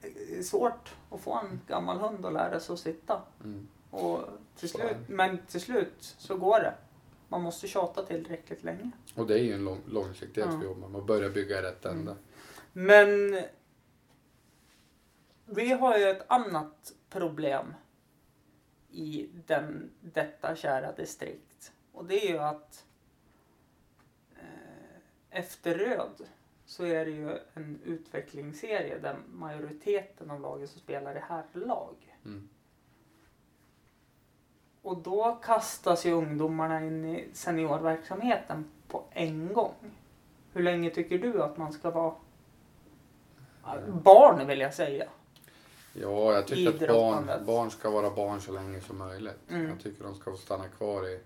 [0.00, 3.20] det är svårt att få en gammal hund att lära sig att sitta.
[3.44, 3.68] Mm.
[3.90, 4.20] Och
[4.56, 6.74] till slut, men till slut så går det.
[7.32, 8.90] Man måste tjata tillräckligt länge.
[9.14, 10.58] Och det är ju en lång, långsiktighet Ja.
[10.58, 10.90] vi jobbar med.
[10.90, 11.98] Man börjar bygga i rätt Mm.
[11.98, 12.16] ände.
[12.72, 13.42] Men
[15.46, 17.74] vi har ju ett annat problem
[18.90, 21.72] i den, detta kära distrikt.
[21.92, 22.84] Och det är ju att
[24.36, 24.98] eh,
[25.30, 26.28] efter röd
[26.66, 32.16] så är det ju en utvecklingsserie där majoriteten av lagen som spelar är herrlag.
[32.24, 32.48] Mm.
[34.82, 39.74] Och då kastas ju ungdomarna in i seniorverksamheten på en gång.
[40.52, 42.14] Hur länge tycker du att man ska vara
[44.04, 45.04] barn vill jag säga?
[45.92, 49.50] Ja, jag tycker att barn, barn ska vara barn så länge som möjligt.
[49.50, 49.68] Mm.
[49.68, 51.20] Jag tycker de ska få stanna kvar i,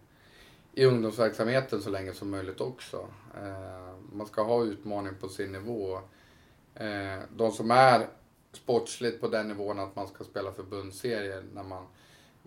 [0.72, 3.08] i ungdomsverksamheten så länge som möjligt också.
[3.36, 5.98] Eh, man ska ha utmaning på sin nivå.
[6.74, 8.06] Eh, de som är
[8.52, 11.86] sportsligt på den nivån att man ska spela förbundsserier när man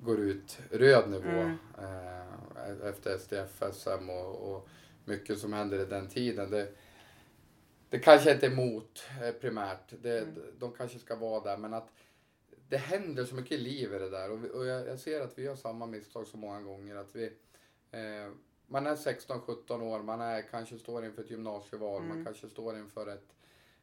[0.03, 1.57] går ut röd nivå Mm.
[1.77, 4.67] eh, efter SDF, SM och, och
[5.05, 6.49] mycket som händer i den tiden.
[6.51, 6.67] Det,
[7.89, 9.93] det kanske inte är emot eh, primärt.
[10.01, 10.35] Det, Mm.
[10.59, 11.89] De kanske ska vara där men att
[12.69, 15.37] det händer så mycket liv i det där och, vi, och jag, jag ser att
[15.37, 16.95] vi gör samma misstag så många gånger.
[16.95, 17.25] Att vi,
[17.91, 18.31] eh,
[18.67, 22.25] man är 16-17 år, man är, kanske står inför ett gymnasieval, man Mm.
[22.25, 23.27] kanske står inför ett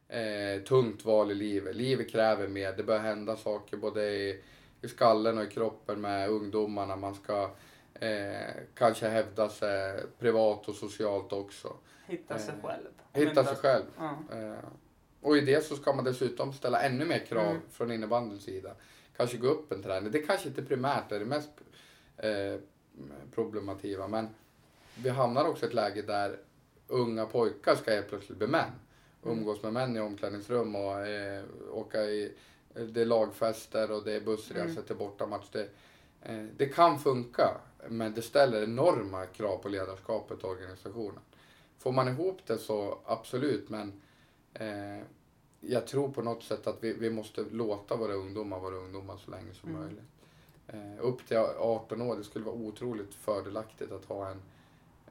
[0.07, 1.75] eh, tungt val i livet.
[1.75, 4.41] Livet kräver mer, det bör hända saker både i,
[4.81, 6.95] i skallen och i kroppen med ungdomarna.
[6.95, 7.49] Man ska
[7.93, 11.73] eh, kanske hävda sig privat och socialt också.
[12.07, 12.87] Hitta sig Eh, själv.
[13.13, 13.85] Hitta sig själv.
[13.97, 14.17] Ja.
[14.37, 14.53] Eh,
[15.21, 17.61] och i det så ska man dessutom ställa ännu mer krav Mm.
[17.71, 18.71] från innebandyns sida.
[19.17, 20.11] Kanske gå upp en träning.
[20.11, 21.49] Det kanske inte primärt är det mest
[22.17, 22.59] eh,
[23.35, 24.27] problemativa men
[24.97, 26.37] vi hamnar också i ett läge där
[26.87, 28.63] unga pojkar ska helt plötsligt bli män.
[29.25, 29.37] Mm.
[29.37, 32.33] Umgås med män i omklädningsrum och eh, åka i
[32.85, 34.83] det är lagfester och det är bussresor Mm.
[34.83, 35.45] till bortamatch.
[35.51, 35.69] Det,
[36.21, 37.57] eh, det kan funka
[37.89, 41.19] men det ställer enorma krav på ledarskapet och organisationen.
[41.79, 44.01] Får man ihop det så absolut men
[44.53, 45.01] eh,
[45.59, 49.31] jag tror på något sätt att vi, vi måste låta våra ungdomar vara ungdomar så
[49.31, 49.81] länge som Mm.
[49.81, 50.03] möjligt.
[50.67, 54.41] Eh, upp till 18 år, det skulle vara otroligt fördelaktigt att ha, en,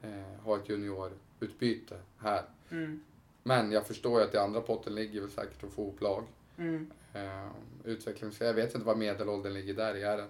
[0.01, 2.43] eh, ha ett juniorutbyte här.
[2.69, 3.03] Mm.
[3.43, 6.23] Men jag förstår ju att i andra potten ligger väl säkert att få ihop lag.
[6.57, 6.91] Mm.
[7.13, 7.49] Eh,
[7.83, 10.03] utvecklings, jag vet inte vad medelåldern ligger där i.
[10.03, 10.27] Är det?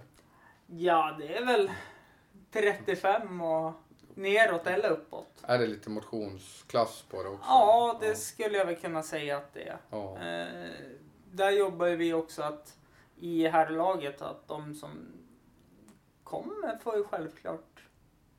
[0.68, 1.72] Ja, det är väl
[2.52, 3.74] 35 och
[4.16, 5.44] neråt eller uppåt.
[5.44, 7.46] Är det lite motionsklass på det också?
[7.48, 9.78] Ja, det skulle jag väl kunna säga att det är.
[9.90, 10.18] Ja.
[10.18, 10.70] Eh,
[11.32, 12.78] där jobbar vi också att
[13.20, 14.90] i herrlaget att de som
[16.24, 17.84] kommer får ju självklart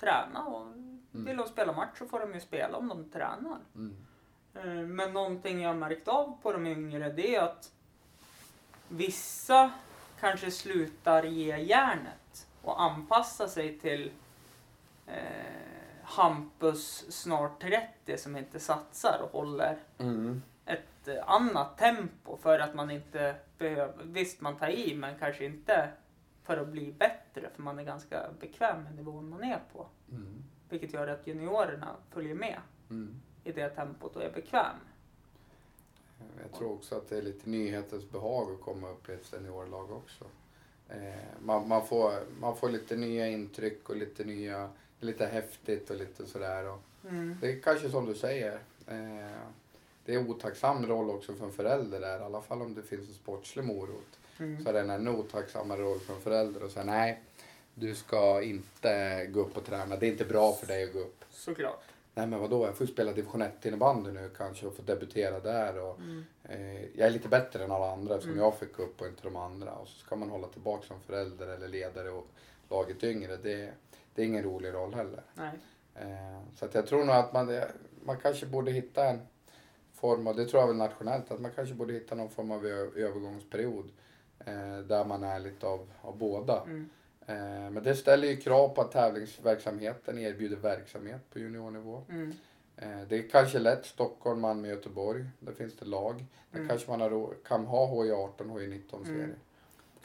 [0.00, 0.66] träna och
[1.10, 3.58] vill de spela match så får de ju spela om de tränar.
[3.74, 3.96] Mm.
[4.54, 7.72] Eh, Men någonting jag har märkt av på de yngre det är att
[8.88, 9.70] vissa
[10.20, 14.10] kanske slutar ge järnet och anpassa sig till
[15.06, 15.14] eh,
[16.02, 20.42] Hampus snart 30 som inte satsar och håller Mm.
[20.64, 25.44] ett eh, annat tempo för att man inte behöver, visst man tar i men kanske
[25.44, 25.88] inte
[26.42, 29.86] för att bli bättre för man är ganska bekväm med nivån man är på.
[30.10, 30.44] Mm.
[30.68, 33.20] Vilket gör att juniorerna följer med Mm.
[33.44, 34.76] i det tempot och är bekväm.
[36.42, 39.92] Jag tror också att det är lite nyhetens behag att komma upp i ett seniorlag
[39.92, 40.24] också.
[40.88, 40.98] Eh,
[41.40, 46.26] man, man, får, man får lite nya intryck och lite nya, lite häftigt och lite
[46.26, 46.68] sådär.
[46.68, 46.78] Och
[47.08, 47.36] Mm.
[47.40, 48.52] det är kanske som du säger.
[48.86, 49.38] Eh,
[50.04, 52.82] det är en otacksam roll också för en förälder där, i alla fall om det
[52.82, 54.18] finns en sportslig morot.
[54.38, 54.62] Mm.
[54.64, 57.22] Så är det en ännu otacksammare roll för en förälder och säga nej,
[57.74, 59.96] du ska inte gå upp och träna.
[59.96, 61.24] Det är inte bra för dig att gå upp.
[61.30, 61.82] Såklart.
[62.14, 65.40] Nej men vadå, jag får ju spela division 1 innebandy nu kanske och få debutera
[65.40, 65.78] där.
[65.78, 66.24] Och, Mm.
[66.44, 68.44] eh, jag är lite bättre än alla andra eftersom Mm.
[68.44, 69.72] jag fick upp och inte de andra.
[69.72, 72.26] Och så ska man hålla tillbaka som förälder eller ledare och
[72.70, 73.36] laget yngre.
[73.36, 73.72] Det,
[74.14, 75.22] det är ingen rolig roll heller.
[75.94, 77.60] Eh, så att jag tror nog att man,
[78.04, 79.20] man kanske borde hitta en
[79.92, 82.66] form av, det tror jag väl nationellt, att man kanske borde hitta någon form av
[82.66, 83.90] övergångsperiod.
[84.46, 86.62] Eh, där man är lite av, av båda.
[86.62, 86.88] Mm.
[87.28, 92.02] Eh, men det ställer ju krav på att tävlingsverksamheten erbjuder verksamhet på juniornivå.
[92.08, 92.32] Mm.
[92.76, 95.24] Eh, det är kanske lätt Stockholm, Malmö, Göteborg.
[95.40, 96.24] Där finns det lag.
[96.50, 96.68] Där Mm.
[96.68, 99.34] kanske man har, kan ha HJ18, HJ19-serier.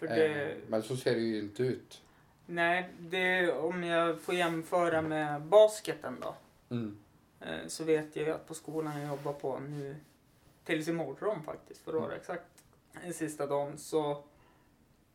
[0.02, 0.42] Mm.
[0.42, 2.02] Eh, men så ser det ju inte ut.
[2.46, 6.36] nej, det, om jag får jämföra med basketen då.
[6.76, 6.98] Mm.
[7.68, 9.96] Så vet jag ju att på skolan jag jobbar på nu,
[10.64, 12.44] tills imorgon faktiskt, för att vara exakt,
[13.04, 14.24] den sista dagen, så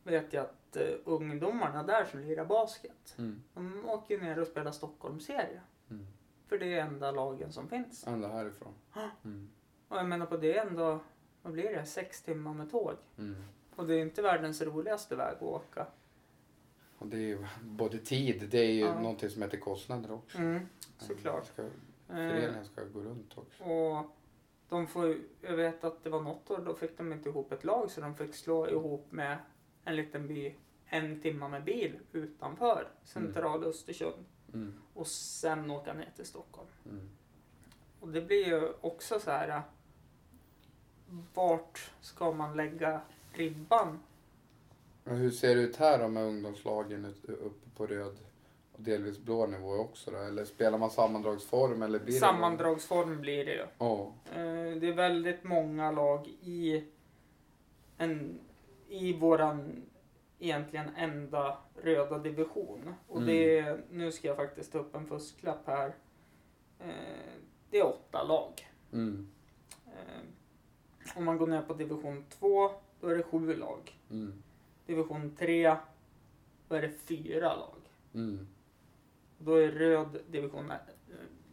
[0.03, 3.41] vet jag att eh, ungdomarna där som lirar basket, Mm.
[3.53, 5.61] de åker ju ner och spelar Stockholmsserie.
[5.89, 6.05] Mm.
[6.47, 8.07] För det är enda lagen som finns.
[8.07, 8.73] Ända härifrån.
[8.93, 9.09] Ja.
[9.25, 9.49] Mm.
[9.87, 10.99] Och jag menar på det är ändå,
[11.41, 12.93] vad blir det, sex timmar med tåg.
[13.17, 13.35] Mm.
[13.75, 15.87] Och det är inte världens roligaste väg att åka.
[16.97, 18.99] Och det är ju både tid, det är ju Ja.
[19.01, 20.37] någonting som heter kostnader också.
[20.37, 20.65] Mm,
[20.97, 21.45] såklart.
[21.45, 23.63] Ska, Eh, föreningen ska gå runt också.
[23.63, 24.05] och
[24.69, 27.51] de får ju, jag vet att det var något år då fick de inte ihop
[27.51, 29.37] ett lag så de fick slå ihop med
[29.89, 34.73] en liten by en timma med bil utanför centrala Östersund Mm.
[34.93, 36.67] och sen åka ner till Stockholm.
[36.85, 37.09] Mm.
[37.99, 39.61] Och det blir ju också så här.
[41.33, 43.01] Vart ska man lägga
[43.33, 43.99] ribban?
[45.03, 48.17] Men hur ser det ut här då med ungdomslagen uppe på röd
[48.73, 50.17] och delvis blå nivå också då?
[50.17, 52.19] Eller spelar man sammandragsform eller blir det...
[52.19, 53.61] Sammandragsform blir det ju.
[53.61, 56.83] Eh, Det är väldigt många lag i,
[57.97, 58.39] en,
[58.89, 59.81] i våran
[60.39, 62.93] egentligen enda röda division.
[63.07, 63.27] Och Mm.
[63.27, 65.95] det är, nu ska jag faktiskt ta upp en fusklapp här.
[66.79, 67.33] Eh,
[67.71, 68.67] Det är åtta lag.
[68.93, 69.27] Mm.
[69.85, 72.71] Eh, Om man går ner på division 2,
[73.01, 73.99] då är det sju lag.
[74.11, 74.33] Mm.
[74.85, 75.75] Division 3,
[76.67, 77.75] då är det fyra lag.
[78.13, 78.47] Mm.
[79.37, 80.81] Då är röd division 1,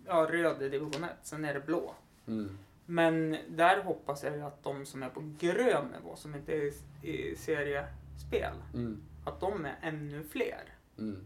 [0.07, 1.95] ja röd är division 1, sen är det blå.
[2.27, 2.59] Mm.
[2.87, 6.73] Men där hoppas jag ju att de som är på grön nivå, som inte är
[7.03, 9.03] i, seriespel, Mm.
[9.25, 10.63] att de är ännu fler
[10.99, 11.25] Mm.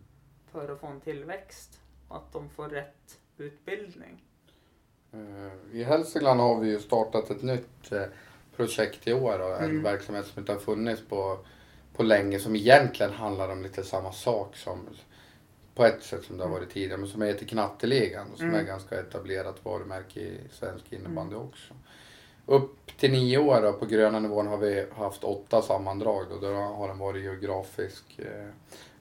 [0.52, 4.24] för att få en tillväxt och att de får rätt utbildning.
[5.12, 8.02] Eh, I Hälsingland har vi ju startat ett nytt eh,
[8.56, 9.38] projekt i år.
[9.38, 9.82] Då, en Mm.
[9.82, 11.38] verksamhet som inte har funnits på,
[11.96, 14.88] på länge som egentligen handlar om lite samma sak som
[15.80, 18.60] på ett sätt som det har varit tidigare men som heter Knatteligan och som Mm.
[18.60, 21.74] är ganska etablerat varumärke i svensk innebandy också.
[22.46, 26.52] Upp till nio år då, på gröna nivån har vi haft åtta sammandrag och då
[26.52, 28.48] har den varit geografisk eh,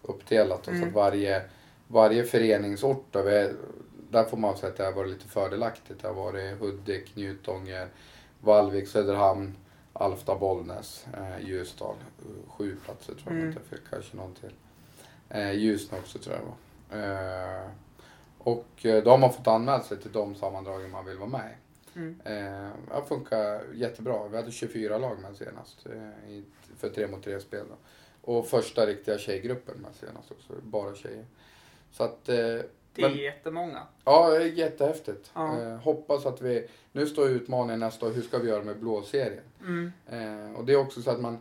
[0.01, 0.63] uppdelat.
[0.63, 0.87] då, Så Mm.
[0.89, 1.41] att varje,
[1.87, 3.49] varje föreningsort då, vi,
[4.09, 6.01] där får man säga att det har varit lite fördelaktigt.
[6.01, 7.87] Det har varit Hudik, Njutånger,
[8.41, 9.55] Vallvik, Söderhamn,
[9.93, 11.95] Alfta, Bollnäs, eh, Ljusdal.
[12.47, 13.47] Sju platser tror jag Mm.
[13.47, 14.53] inte, för kanske någon till.
[15.29, 16.55] Eh, Ljusne också tror jag det var.
[16.91, 17.69] Eh,
[18.37, 21.51] och eh, då har man fått anmäla sig till de sammandragen man vill vara med
[21.51, 21.99] i.
[21.99, 22.19] Mm.
[22.25, 24.27] Eh, det funkar jättebra.
[24.27, 26.43] Vi hade 24 lag med senast eh, i,
[26.77, 27.65] för tre mot tre spel.
[27.69, 27.75] Då.
[28.33, 31.25] Och första riktiga tjejgruppen med senast också, bara tjejer.
[31.91, 33.79] Så att, eh, Det är Men- jättemånga.
[34.05, 35.31] ja, det är jättehäftigt.
[35.33, 35.61] Ja.
[35.61, 39.43] Eh, hoppas att vi, nu står utmaningen nästa år, hur ska vi göra med blåserien?
[39.61, 39.91] Mm.
[40.09, 41.37] Eh, och det är också så att man,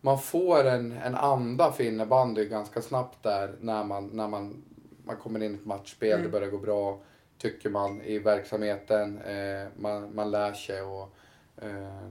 [0.00, 4.64] man får en, en anda för innebandy ganska snabbt där när man, när man,
[5.08, 6.22] man kommer in i ett matchspel, Mm.
[6.22, 7.00] det börjar gå bra,
[7.38, 11.14] tycker man i verksamheten, eh, man, man lär sig och
[11.62, 12.08] eh,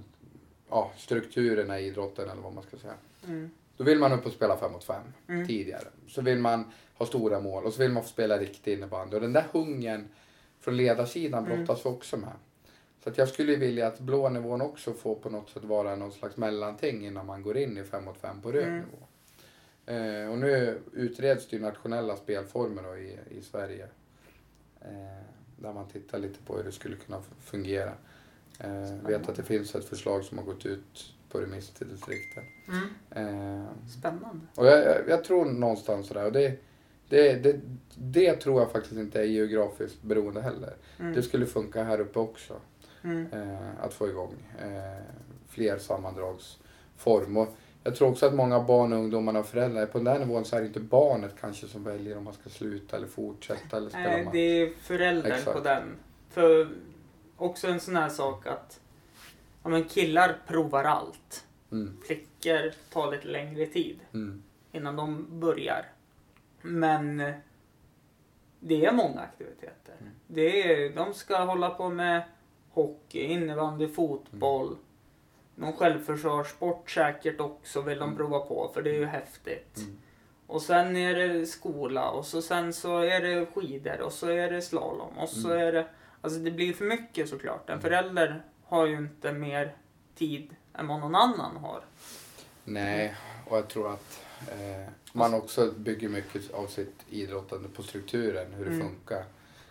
[0.69, 2.93] ja, strukturerna i idrotten eller vad man ska säga.
[3.27, 3.49] Mm.
[3.77, 5.47] Då vill man upp och spela fem mot fem Mm.
[5.47, 5.87] tidigare.
[6.07, 9.15] Så vill man ha stora mål och så vill man få spela riktig innebandy.
[9.15, 10.07] Och den där hungern
[10.59, 11.57] från ledarsidan Mm.
[11.65, 12.33] brottas vi också med.
[13.03, 16.11] Så att jag skulle vilja att blå nivån också får på något sätt vara någon
[16.11, 18.75] slags mellanting innan man går in i fem mot fem på röd Mm.
[18.79, 19.06] nivå.
[19.87, 23.87] Eh, och nu utreds det ju nationella spelformer då i, i Sverige.
[24.81, 25.23] Eh,
[25.57, 27.93] där man tittar lite på hur det skulle kunna fungera.
[28.59, 32.43] Eh, vet att det finns ett förslag som har gått ut på remiss till distrikten.
[32.67, 33.59] Mm.
[33.59, 33.65] Eh,
[33.99, 34.45] Spännande.
[34.55, 36.25] och jag, jag, jag tror någonstans sådär.
[36.25, 36.59] Och det,
[37.09, 37.59] det, det,
[37.95, 40.75] det tror jag faktiskt inte är geografiskt beroende heller.
[40.99, 41.13] Mm.
[41.13, 42.53] Det skulle funka här uppe också.
[43.03, 43.27] Mm.
[43.33, 45.03] Eh, att få igång eh,
[45.47, 47.47] fler sammandragsform.
[47.81, 50.55] Och jag tror också att många barn, ungdomar och föräldrar, på den här nivån så
[50.55, 54.09] är det inte barnet kanske som väljer om man ska sluta eller fortsätta eller spela
[54.09, 54.33] Nej, match.
[54.33, 55.57] det är föräldern Exakt.
[55.57, 55.95] på den.
[56.29, 56.69] För
[57.37, 58.79] också en sån här sak att
[59.63, 61.45] ja, men killar provar allt.
[61.71, 65.85] Mm, Flickor tar lite längre tid mm, innan de börjar.
[66.61, 67.17] Men
[68.59, 69.95] det är många aktiviteter.
[69.99, 70.13] Mm.
[70.27, 72.23] Det är, de ska hålla på med
[72.69, 74.75] hockey, innebandy, fotboll.
[75.59, 78.17] Någon självförsvarssport säkert också vill de Mm.
[78.17, 79.77] prova på för det är ju häftigt.
[79.77, 79.97] mm,
[80.47, 84.51] Och sen är det skola och så sen så är det skidor och så är
[84.51, 85.67] det slalom och så Mm.
[85.67, 85.87] är det...
[86.21, 87.69] Alltså det blir för mycket såklart.
[87.69, 87.81] En Mm.
[87.81, 89.75] förälder har ju inte mer
[90.15, 91.81] tid än vad någon annan har.
[92.63, 94.19] Nej, och jag tror att
[94.51, 98.87] eh, man också bygger mycket av sitt idrottande på strukturen, hur det Mm.
[98.87, 99.23] funkar.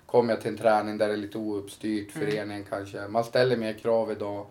[0.07, 2.27] kommer jag till en träning där det är lite ouppstyrt, Mm.
[2.29, 3.09] föreningen kanske.
[3.09, 4.47] Man ställer mer krav idag.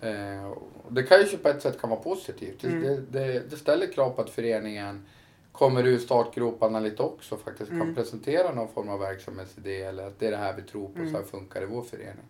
[0.00, 0.52] Eh,
[0.88, 2.60] det kan ju på ett sätt kan vara positivt.
[2.60, 2.82] Det- Mm.
[2.82, 5.06] Det, det, det ställer krav på att föreningen
[5.52, 7.70] kommer ur startgroparna lite också faktiskt.
[7.70, 7.94] Kan Mm.
[7.94, 11.10] presentera någon form av verksamhetsidé eller att det är det här vi tror på, Mm.
[11.12, 12.24] så här funkar det i vår förening.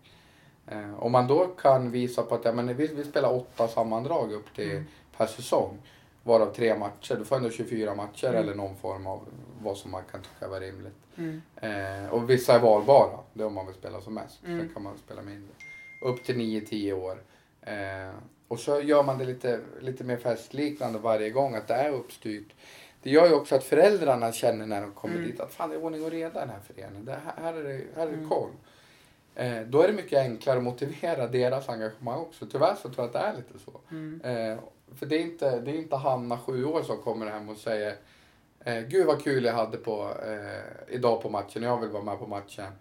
[0.67, 4.31] Eh, om man då kan visa på att ja, men vi, vi spelar åtta sammandrag
[4.33, 4.85] upp till Mm.
[5.17, 5.77] per säsong.
[6.23, 7.15] Varav tre matcher.
[7.15, 8.41] Du får ändå 24 matcher Mm.
[8.43, 9.19] eller någon form av
[9.61, 10.93] vad som man kan tycka var rimligt.
[11.17, 11.41] Mm.
[11.55, 13.19] Eh, och vissa är valbara.
[13.33, 14.43] Det är om man vill spela som mest.
[14.45, 14.59] Mm.
[14.59, 15.53] Sen kan man spela mindre.
[16.01, 17.17] Upp till 9-10 år.
[17.61, 18.09] Eh,
[18.47, 21.55] och så gör man det lite, lite mer festliknande varje gång.
[21.55, 22.53] Att det är uppstyrt.
[23.03, 25.27] Det gör ju också att föräldrarna känner när de kommer Mm.
[25.27, 27.05] dit att fan det är ordning och reda i den här föreningen.
[27.05, 28.29] Det här, här är det, här är det Mm.
[28.29, 28.49] koll.
[29.35, 32.45] Eh, då är det mycket enklare att motivera deras engagemang också.
[32.51, 33.79] Tyvärr så tror jag att det är lite så.
[33.91, 34.21] Mm.
[34.23, 34.57] Eh,
[34.95, 37.95] för det är, inte, det är inte Hanna, sju år, som kommer hem och säger
[38.65, 42.19] eh, Gud vad kul jag hade på, eh, idag på matchen, jag vill vara med
[42.19, 42.71] på matchen.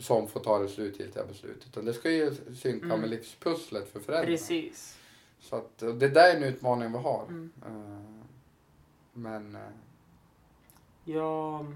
[0.00, 1.66] Som får ta det slutgiltiga beslutet.
[1.66, 3.00] Utan det ska ju synka Mm.
[3.00, 4.26] med livspusslet för föräldrarna.
[4.26, 4.98] Precis.
[5.40, 7.24] Så att, det där är en utmaning vi har.
[7.28, 7.50] Mm.
[7.66, 8.24] Eh,
[9.12, 9.62] men eh,
[11.04, 11.66] Jag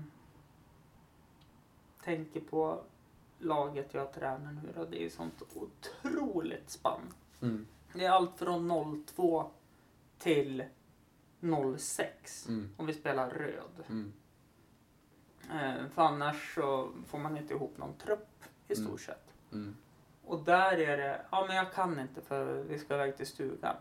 [2.04, 2.80] tänker på
[3.38, 4.84] laget jag tränar nu då.
[4.84, 7.00] Det är ju sånt otroligt spann.
[7.42, 9.50] mm, Det är allt från 02
[10.18, 10.64] till
[11.78, 13.84] 06 mm, om vi spelar röd.
[13.88, 14.12] mm,
[15.94, 18.98] för annars så får man inte ihop någon trupp i stort Mm.
[18.98, 19.32] sett.
[19.52, 19.76] mm,
[20.24, 23.76] Och där är det, ja men jag kan inte för vi ska iväg till stugan.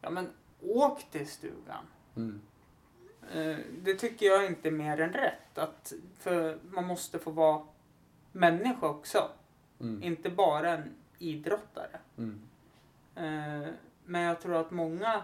[0.00, 0.28] Ja men
[0.62, 1.84] åk till stugan.
[2.16, 2.40] mm,
[3.32, 5.58] Eh, Det tycker jag inte är mer än rätt.
[5.58, 7.62] Att, för man måste få vara
[8.32, 9.28] människa också.
[9.80, 11.98] mm, Inte bara en idrottare.
[12.18, 12.40] mm,
[13.14, 13.68] Eh,
[14.04, 15.22] Men jag tror att många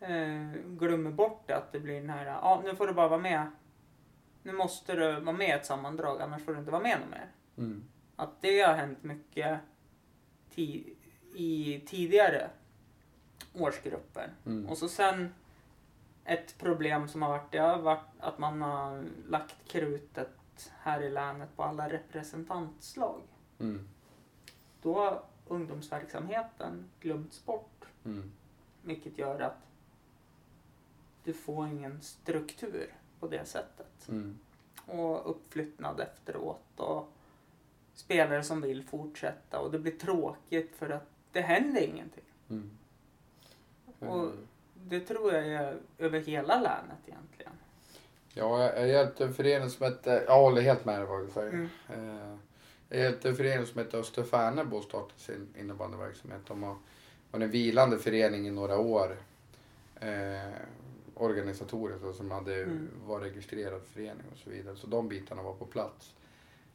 [0.00, 1.56] eh, glömmer bort det.
[1.56, 3.46] Att det blir den här, ja nu får du bara vara med.
[4.42, 7.10] Nu måste du vara med i ett sammandrag annars får du inte vara med något
[7.10, 7.28] mer.
[7.56, 7.84] mm,
[8.16, 9.60] Att det har hänt mycket
[10.54, 10.94] ti-
[11.34, 12.50] i tidigare
[13.54, 14.32] årsgrupper.
[14.46, 15.34] mm, Och så sen
[16.24, 21.10] ett problem som har varit, det har varit att man har lagt krutet här i
[21.10, 23.22] länet på alla representantslag.
[23.58, 23.88] mm,
[24.82, 27.84] Då har ungdomsverksamheten glömts bort.
[28.04, 28.32] mm,
[28.82, 29.66] Vilket gör att
[31.24, 34.08] du får ingen struktur på det sättet.
[34.08, 34.38] mm,
[34.86, 37.08] Och uppflyttnad efteråt och
[37.94, 42.24] spelare som vill fortsätta och det blir tråkigt för att det händer ingenting.
[42.50, 42.70] mm.
[43.98, 44.30] Och
[44.74, 47.52] det tror jag är över hela länet egentligen.
[48.34, 51.52] Ja, jag hjälpte en förening som hette, jag håller helt med dig vad du säger.
[51.52, 51.68] Mm.
[51.88, 52.36] Eh,
[52.88, 56.40] Jag hjälpte en förening som heter Österfärnebo att starta sin innebandyverksamhet.
[56.46, 56.76] De har
[57.30, 59.16] varit en vilande förening i några år.
[61.20, 62.88] Eh, organisatoriskt och som hade Mm.
[63.06, 64.76] var registrerad förening och så vidare.
[64.76, 66.14] Så de bitarna var på plats.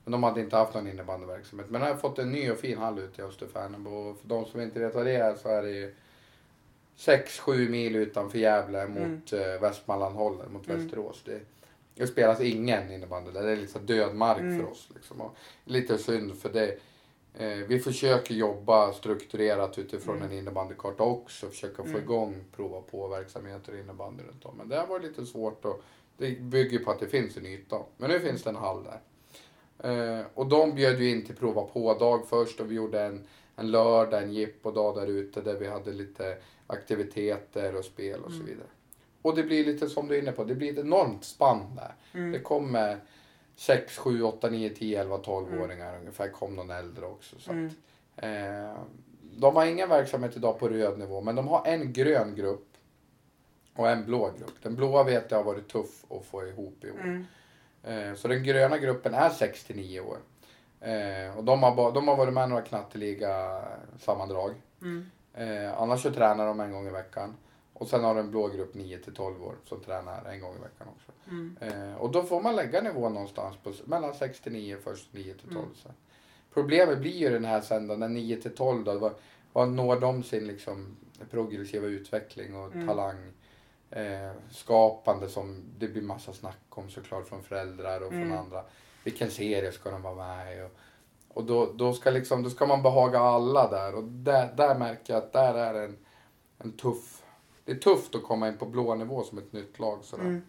[0.03, 1.69] Men de hade inte haft någon innebandyverksamhet.
[1.69, 3.89] Men de har fått en ny och fin hall ute i Österfärnebo.
[3.91, 5.95] Och för de som inte vet vad det är så är det ju
[6.97, 10.81] 6-7 mil utanför Gävle mot eh, Västmanland håller, mot Mm.
[10.81, 11.21] Västerås.
[11.25, 11.39] Det,
[11.95, 13.43] det spelas ingen innebandy där.
[13.43, 14.59] Det är liksom död mark Mm.
[14.59, 14.89] för oss.
[14.95, 15.21] Liksom.
[15.21, 15.35] Och
[15.65, 16.77] lite synd för det.
[17.37, 20.31] Eh, vi försöker jobba strukturerat utifrån Mm.
[20.31, 21.47] en innebandykarta också.
[21.49, 22.01] Försöka få Mm.
[22.01, 24.57] igång prova på verksamheter i innebandy runt om.
[24.57, 25.81] Men det har varit lite svårt och
[26.17, 27.79] det bygger på att det finns en yta.
[27.97, 28.99] Men nu finns det en hall där.
[30.19, 33.71] Eh, och de bjöd ju in till prova på-dag först och vi gjorde en, en
[33.71, 38.45] lördag, en jippodag där ute där vi hade lite aktiviteter och spel och så Mm.
[38.47, 38.67] vidare.
[39.21, 41.93] Och det blir lite som du är inne på, det blir ett enormt spann där.
[42.11, 42.43] Det Mm.
[42.43, 42.97] kommer
[43.55, 46.27] 6, 7, 8, 9, 10, 11, 12-åringar ungefär.
[46.29, 47.39] kom någon äldre också.
[47.39, 47.65] Så Mm.
[48.15, 48.77] att, eh,
[49.37, 52.67] de har ingen verksamhet idag på röd nivå, men de har en grön grupp
[53.75, 54.53] och en blå grupp.
[54.63, 56.99] Den blåa vet jag har varit tuff att få ihop i år.
[56.99, 57.25] Mm.
[57.83, 60.17] Eh, Så den gröna gruppen är 6-9 år.
[60.79, 63.61] Eh, Och de har, de har varit med i några knatteliga
[63.99, 64.51] sammandrag.
[64.81, 65.05] Mm.
[65.33, 67.35] Eh, annars så tränar de en gång i veckan.
[67.77, 70.87] Och sen har du en blå grupp 9-12 år som tränar en gång i veckan
[70.95, 71.11] också.
[71.29, 71.57] Mm.
[71.61, 75.65] Eh, och då får man lägga nivån någonstans på mellan 6-9 först 9-12 Mm.
[75.83, 75.91] sen.
[76.53, 79.13] Problemet blir ju den här sen då, när 9-12 då, vad,
[79.53, 80.97] vad når de sin liksom
[81.31, 82.87] progressiva utveckling och Mm.
[82.87, 83.31] talang?
[83.89, 88.29] Eh, skapande som det blir massa snack om såklart från föräldrar och Mm.
[88.29, 88.63] från andra.
[89.03, 90.61] Vilken serie ska de vara med i?
[90.61, 90.71] Och,
[91.33, 95.13] och då, då, ska liksom, då ska man behaga alla där och där, där märker
[95.13, 95.97] jag att där är en,
[96.57, 97.21] en tuff...
[97.65, 100.03] Det är tufft att komma in på blå nivå som ett nytt lag.
[100.03, 100.23] Sådär.
[100.23, 100.41] Mm.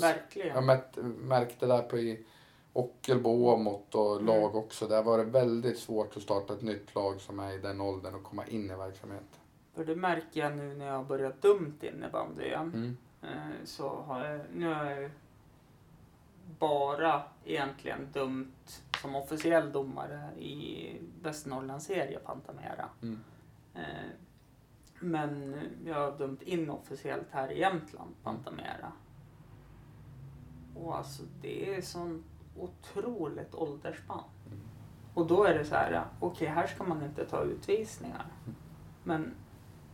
[0.00, 0.48] Verkligen.
[0.54, 2.24] jag mät, märkte där på i
[2.72, 4.26] Ockelbo, Åmåt och Mm.
[4.26, 4.86] lag också.
[4.88, 8.14] Där var det väldigt svårt att starta ett nytt lag som är i den åldern
[8.14, 9.26] och komma in i verksamheten.
[9.74, 12.72] För det märker jag nu när jag har börjat dumt innebandy igen.
[12.74, 12.96] Mm.
[13.22, 15.10] Eh, Så har jag, nu har jag
[16.58, 20.92] bara egentligen dömt som officiell domare i
[21.22, 22.88] Västernorrlands serie Pantamera.
[23.02, 23.18] Mm.
[25.10, 25.54] Men
[25.84, 28.92] jag har dömt inofficiellt här i Jämtland, Pantamera.
[30.74, 32.26] Och alltså det är sånt
[32.56, 34.24] otroligt åldersspann.
[34.46, 34.58] Mm.
[35.14, 38.26] Och då är det så här, okej här ska man inte ta utvisningar.
[39.04, 39.34] Men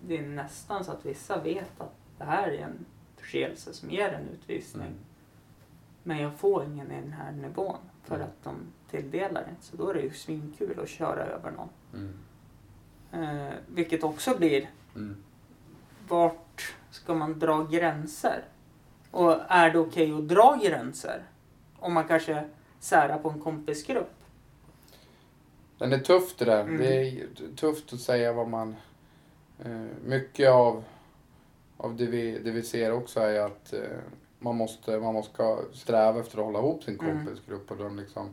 [0.07, 2.85] det är nästan så att vissa vet att det här är en
[3.17, 4.87] förseelse som ger en utvisning.
[4.87, 4.99] Mm.
[6.03, 8.27] Men jag får ingen i den här nivån för Mm.
[8.29, 8.57] att de
[8.91, 9.63] tilldelar inte.
[9.63, 11.69] Så då är det ju svinkul att köra över någon.
[11.95, 12.15] Mm.
[13.13, 15.17] Eh, vilket också blir, Mm.
[16.09, 18.45] vart ska man dra gränser?
[19.11, 21.23] Och är det okej att dra gränser?
[21.79, 22.45] Om man kanske
[22.81, 24.15] särar på en kompisgrupp.
[25.79, 26.61] Den är tufft det där.
[26.61, 26.79] Mm.
[26.79, 27.27] Det är
[27.57, 28.77] tufft att säga vad man...
[29.65, 30.85] Eh, mycket av,
[31.77, 33.81] av det, vi, det vi ser också är att eh,
[34.39, 37.17] man måste, man måste sträva efter att hålla ihop sin Mm.
[37.27, 38.29] kompisgrupp och de liksom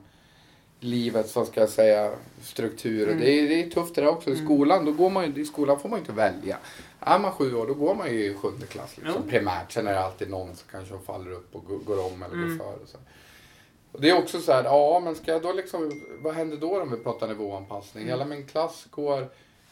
[0.80, 2.12] livets, vad ska jag säga,
[2.42, 3.12] strukturer.
[3.12, 3.20] Mm.
[3.20, 4.30] Det, är, det är tufft det där också.
[4.30, 4.46] I Mm.
[4.46, 6.58] skolan, då går man i skolan får man inte välja.
[7.00, 9.30] Är man sju år då går man ju i sjunde klass liksom, Jo.
[9.30, 9.72] primärt.
[9.72, 12.58] Sen är det alltid någon som kanske faller upp och går, om eller Mm.
[12.58, 12.88] går före.
[12.88, 12.98] Så.
[13.92, 16.82] Och det är också så här, ja men ska jag då liksom, vad händer då
[16.82, 18.04] om vi pratar nivåanpassning?
[18.04, 18.14] Mm.
[18.20, 19.28] Hela min klass går,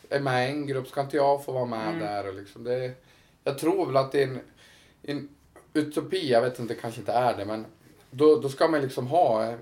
[0.09, 1.99] är med i en grupp, ska inte jag få vara med Mm.
[1.99, 2.27] där?
[2.27, 2.91] Och liksom det,
[3.43, 4.39] jag tror väl att det är en,
[5.03, 5.29] en
[5.73, 7.65] utopi, jag vet inte, det kanske inte är det, men
[8.11, 9.53] då, då ska man liksom ha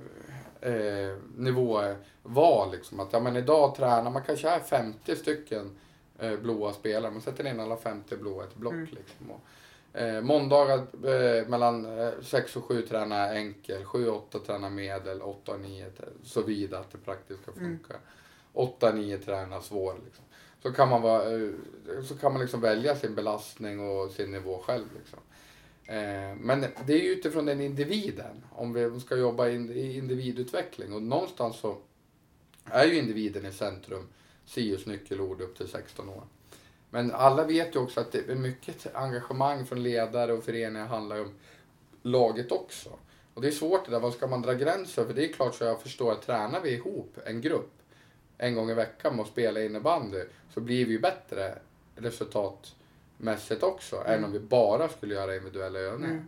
[0.65, 2.71] eh, nivåval.
[2.71, 2.99] Liksom.
[2.99, 5.77] Att, ja, men idag tränar man kanske är 50 stycken
[6.19, 8.73] eh, blåa spelare, man sätter in alla 50 blåa i ett block.
[8.73, 8.85] Mm.
[8.91, 9.31] Liksom.
[9.31, 9.41] Och,
[9.97, 11.87] Eh, måndagar eh, mellan
[12.21, 15.91] 6 och 7 tränar enkel, 7 och 8 tränar medel, 8 och 9
[16.23, 17.63] så vida att det praktiskt ska Mm.
[17.63, 17.95] funka.
[18.53, 19.95] 8 och 9 tränar svår.
[20.05, 20.23] Liksom.
[20.63, 21.49] Så kan man, vara, eh,
[22.07, 24.85] så kan man liksom välja sin belastning och sin nivå själv.
[24.97, 25.19] Liksom.
[25.87, 30.93] Eh, men det är utifrån den individen, om vi ska jobba i individutveckling.
[30.93, 31.77] Och någonstans så
[32.65, 34.07] är ju individen i centrum,
[34.45, 36.23] SIUs nyckelord upp till 16 år.
[36.89, 41.21] Men alla vet ju också att det är mycket engagemang från ledare och föreningar handlar
[41.21, 41.33] om
[42.01, 42.89] laget också.
[43.33, 45.05] Och det är svårt det där, vad ska man dra gränser?
[45.05, 47.71] För det är klart så jag förstår att tränar vi ihop en grupp
[48.37, 50.23] en gång i veckan med att spela innebandy
[50.53, 51.59] så blir vi ju bättre
[51.95, 52.75] resultat
[53.17, 56.13] resultatmässigt också än om vi bara skulle göra individuella övningar.
[56.13, 56.27] Mm.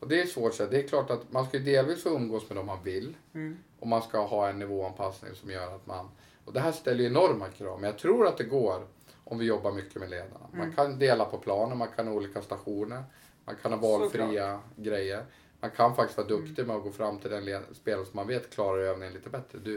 [0.00, 2.56] Och det är svårt, så det är klart att man ska delvis få umgås med
[2.56, 3.58] dem man vill Mm.
[3.80, 6.08] och man ska ha en nivåanpassning som gör att man...
[6.44, 8.86] Och det här ställer ju enorma krav, men jag tror att det går
[9.24, 10.46] om vi jobbar mycket med ledarna.
[10.52, 10.74] Man Mm.
[10.74, 13.04] kan dela på planen, man kan ha olika stationer,
[13.44, 15.24] man kan ha valfria grejer.
[15.60, 18.50] Man kan faktiskt vara duktig med att gå fram till den spelare som man vet
[18.54, 19.58] klarar övningen lite bättre.
[19.58, 19.76] Du,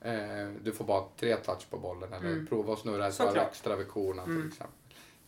[0.00, 2.46] eh, du får bara tre touch på bollen eller Mm.
[2.46, 4.48] prova att snurra ett extra vid korna till Mm.
[4.48, 4.74] exempel.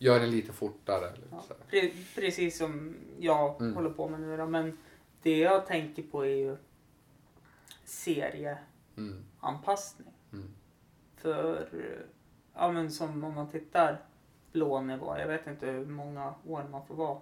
[0.03, 1.07] Gör den lite fortare.
[1.09, 3.73] Eller Ja, pre precis som jag Mm.
[3.75, 4.45] håller på med nu då.
[4.45, 4.77] Men
[5.21, 6.57] det jag tänker på är ju
[7.85, 10.07] serieanpassning.
[10.31, 10.43] Mm.
[10.45, 10.53] Mm.
[11.15, 11.69] För,
[12.53, 14.01] ja men som om man tittar
[14.51, 15.17] blå nivå.
[15.17, 17.19] Jag vet inte hur många år man får vara.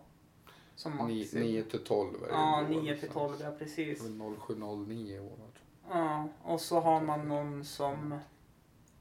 [0.75, 1.33] Som max.
[1.33, 3.13] 9 till 12 är det Ja, i år, 9 till liksom.
[3.29, 4.01] 12, ja precis.
[4.01, 5.37] Det är väl 0709 i år.
[5.89, 8.19] Ja, och så har man någon som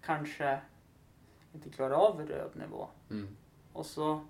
[0.02, 0.60] kanske
[1.52, 2.88] inte klarar av röd nivå.
[3.10, 3.36] Mm.
[3.78, 4.20] Och så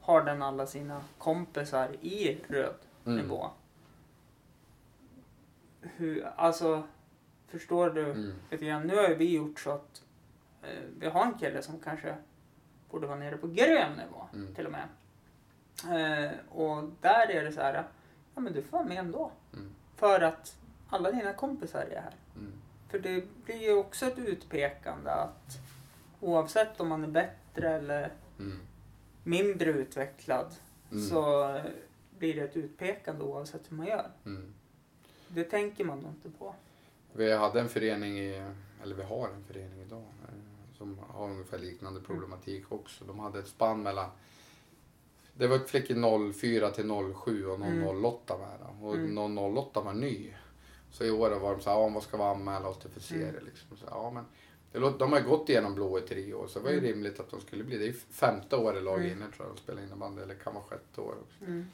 [0.00, 2.74] har den alla sina kompisar i röd
[3.06, 3.18] Mm.
[3.18, 3.50] nivå.
[5.80, 6.82] Hur, alltså,
[7.48, 8.32] förstår du Mm.
[8.50, 8.86] lite grann?
[8.86, 10.02] Nu har ju vi gjort så att
[10.62, 12.16] eh, vi har en kille som kanske
[12.90, 14.54] borde vara nere på grön nivå Mm.
[14.54, 14.88] till och med.
[16.26, 17.84] Eh, och där är det så här,
[18.34, 19.30] ja men du får vara med ändå.
[19.52, 19.70] Mm.
[19.96, 20.56] För att
[20.88, 22.14] alla dina kompisar är här.
[22.36, 22.52] Mm.
[22.88, 25.58] För det blir ju också ett utpekande att
[26.20, 28.58] oavsett om man är bättre eller Mm.
[29.24, 30.54] Mindre utvecklad
[30.92, 31.04] Mm.
[31.08, 31.60] så
[32.18, 34.10] blir det ett utpekande oavsett hur man gör.
[34.26, 34.54] Mm.
[35.28, 36.54] Det tänker man nog inte på.
[37.12, 38.50] Vi hade en förening, i,
[38.82, 39.98] eller vi har en förening idag,
[40.28, 43.04] eh, som har ungefär liknande problematik också.
[43.04, 44.10] De hade ett spann mellan,
[45.34, 46.88] det var ett flickor 04 till
[47.24, 48.04] 07 och någon Mm.
[48.04, 48.58] 08 med.
[48.60, 48.86] då.
[48.86, 49.14] Och Mm.
[49.14, 50.34] någon 08 var ny.
[50.90, 53.00] Så i år var de så här, ja, vad ska vi anmäla oss till för
[53.00, 53.28] serie?
[53.28, 53.44] Mm.
[53.44, 53.76] Liksom.
[53.76, 54.24] Så, ja, men
[54.72, 56.90] det låter, de har gått igenom blå i tre år så det var ju Mm.
[56.90, 57.84] rimligt att de skulle bli det.
[57.84, 59.12] Det är femte år i lag Mm.
[59.12, 61.44] inne tror jag de spelar innebandy, eller kan vara sjätte år också.
[61.44, 61.66] Mm.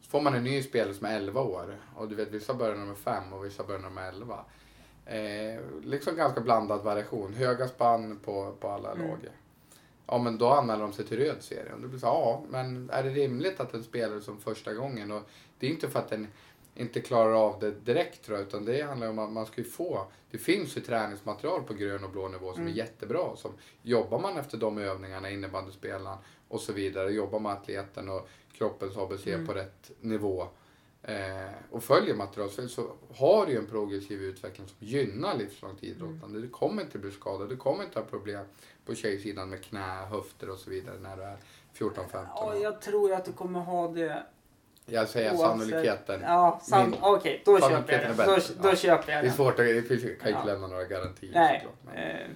[0.00, 2.76] Så får man en ny spelare som är 11 år och du vet vissa börjar
[2.76, 4.44] nummer 5 och vissa börjar nummer 11.
[5.06, 7.34] Eh, liksom ganska blandad variation.
[7.34, 9.08] Höga spann på, på alla Mm.
[9.08, 9.18] lag.
[10.06, 11.72] Ja men då anmäler de sig till röd serie.
[11.72, 14.74] Och då blir det så, ja men är det rimligt att en spelare som första
[14.74, 15.22] gången och
[15.58, 16.26] det är inte för att den
[16.74, 19.64] inte klarar av det direkt tror jag, utan det handlar om att man ska ju
[19.70, 22.72] få, det finns ju träningsmaterial på grön och blå nivå som Mm.
[22.72, 23.36] är jättebra.
[23.36, 23.52] Som,
[23.82, 26.18] jobbar man efter de övningarna, innebandyspelaren
[26.48, 29.46] och så vidare, jobbar med atleten och kroppens ABC Mm.
[29.46, 30.46] på rätt nivå
[31.02, 36.40] eh, och följer materialspel så har du ju en progressiv utveckling som gynnar livslångt idrottande.
[36.40, 38.44] Du kommer inte bli skadad, du kommer inte ha problem
[38.86, 41.36] på tjejsidan med knä, höfter och så vidare när du är
[41.74, 42.62] 14-15 Ja, år.
[42.62, 44.22] jag tror att du kommer ha det
[44.86, 46.20] Jag säger oavsett- sannolikheten.
[46.22, 46.94] Ja, san...
[47.00, 48.24] Okej, då köper jag det.
[48.26, 48.76] Då, då Ja.
[48.76, 50.44] köper jag Det är svårt att, det finns, kan inte Ja.
[50.44, 51.60] lämna några garantier Nej.
[51.64, 51.94] såklart.
[51.94, 52.26] Men, Eh,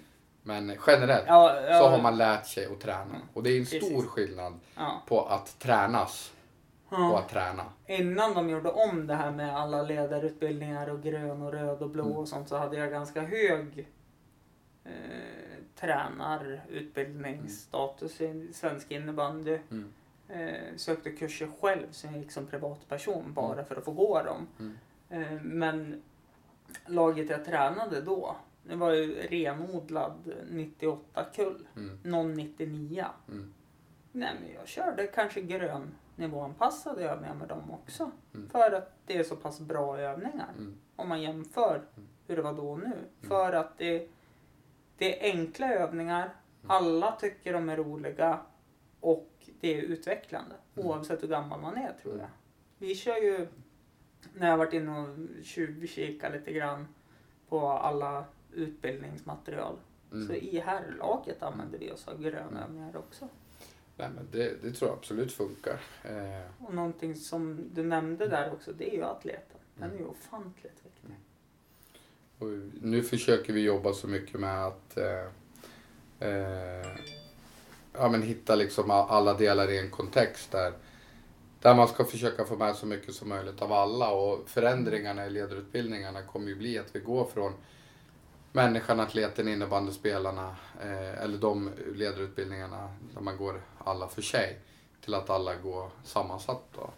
[0.43, 3.15] men generellt ja, ja, så har man lärt sig att träna.
[3.35, 4.07] Och det är en stor Precis.
[4.07, 4.61] skillnad
[5.07, 6.33] på att tränas
[6.89, 7.65] och att träna.
[7.87, 12.05] Innan de gjorde om det här med alla ledarutbildningar och grön och röd och blå
[12.05, 12.17] Mm.
[12.17, 13.89] och sånt så hade jag ganska hög
[14.85, 14.91] eh,
[15.81, 19.59] tränarutbildningsstatus i svensk innebandy.
[19.71, 19.93] Mm.
[20.29, 24.47] Eh, sökte kurser själv så jag gick som privatperson bara för att få gå dem.
[24.59, 24.77] Mm.
[25.11, 26.03] Eh, men
[26.87, 31.69] laget jag tränade då, det var ju renodlad 98-kull.
[31.77, 31.99] Mm.
[32.03, 33.07] Någon 99.
[33.29, 33.55] Mm.
[34.13, 38.11] Nej men jag körde kanske grön nivåanpassade övningar med dem också.
[38.35, 38.49] Mm.
[38.51, 40.49] För att det är så pass bra övningar.
[40.59, 40.77] Mm.
[40.97, 42.09] Om man jämför Mm.
[42.27, 42.97] hur det var då och nu.
[43.29, 44.09] För att det,
[44.99, 46.23] det är enkla övningar.
[46.23, 46.71] Mm.
[46.71, 48.39] Alla tycker de är roliga.
[49.01, 49.31] Och
[49.61, 50.55] det är utvecklande.
[50.77, 50.89] Mm.
[50.89, 52.21] Oavsett hur gammal man är tror Mm.
[52.21, 52.31] jag.
[52.79, 53.47] Vi kör ju,
[54.35, 55.09] när jag varit inne och
[55.45, 56.87] tjuvkikat lite grann
[57.49, 59.77] på alla utbildningsmaterial.
[60.13, 60.27] Mm.
[60.27, 63.29] Så i herrlaget använder vi oss av gröna övningar också.
[63.97, 65.81] Nej, men det, det tror jag absolut funkar.
[66.05, 69.59] Eh, Och någonting som du nämnde där också, det är ju atleten.
[69.75, 69.97] Den Mm.
[69.97, 71.17] är ju ofantligt viktig.
[72.39, 72.49] och
[72.83, 75.27] nu försöker vi jobba så mycket med att eh,
[76.29, 76.87] eh,
[77.99, 80.73] ja, men hitta liksom alla delar i en kontext där,
[81.61, 84.11] där man ska försöka få med så mycket som möjligt av alla.
[84.11, 87.53] Och förändringarna i ledarutbildningarna kommer ju bli att vi går från
[88.53, 94.59] människan, atleten, innebandyspelarna eh, eller de ledarutbildningarna där man går alla för sig
[95.01, 96.63] till att alla går sammansatt.
[96.75, 96.91] Då.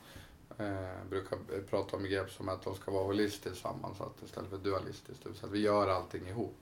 [0.64, 1.38] Eh, brukar
[1.70, 5.22] prata om begrepp som att de ska vara holistiskt sammansatt istället för dualistiskt.
[5.34, 6.57] Så att vi gör allting ihop.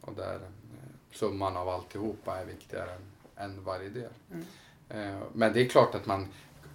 [0.00, 3.00] Och där eh, summan av alltihopa är viktigare än,
[3.40, 4.10] än varje del.
[4.32, 4.44] Mm.
[5.32, 6.26] Men det är klart att man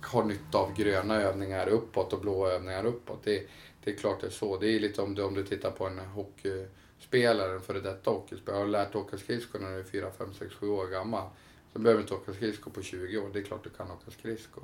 [0.02, 3.20] har nytta av gröna övningar uppåt och blå övningar uppåt.
[3.24, 3.48] Det,
[3.84, 4.58] det är klart det är så.
[4.58, 8.60] Det är lite om du, om du tittar på en hockeyspelare, en före detta hockeyspelare.
[8.60, 11.30] Har du lärt dig åka skridskor när du är 4, 5, 6, 7 år gammal.
[11.74, 13.30] Så behöver du inte åka skridskor på 20 år.
[13.34, 14.64] Det är klart du kan åka skridskor.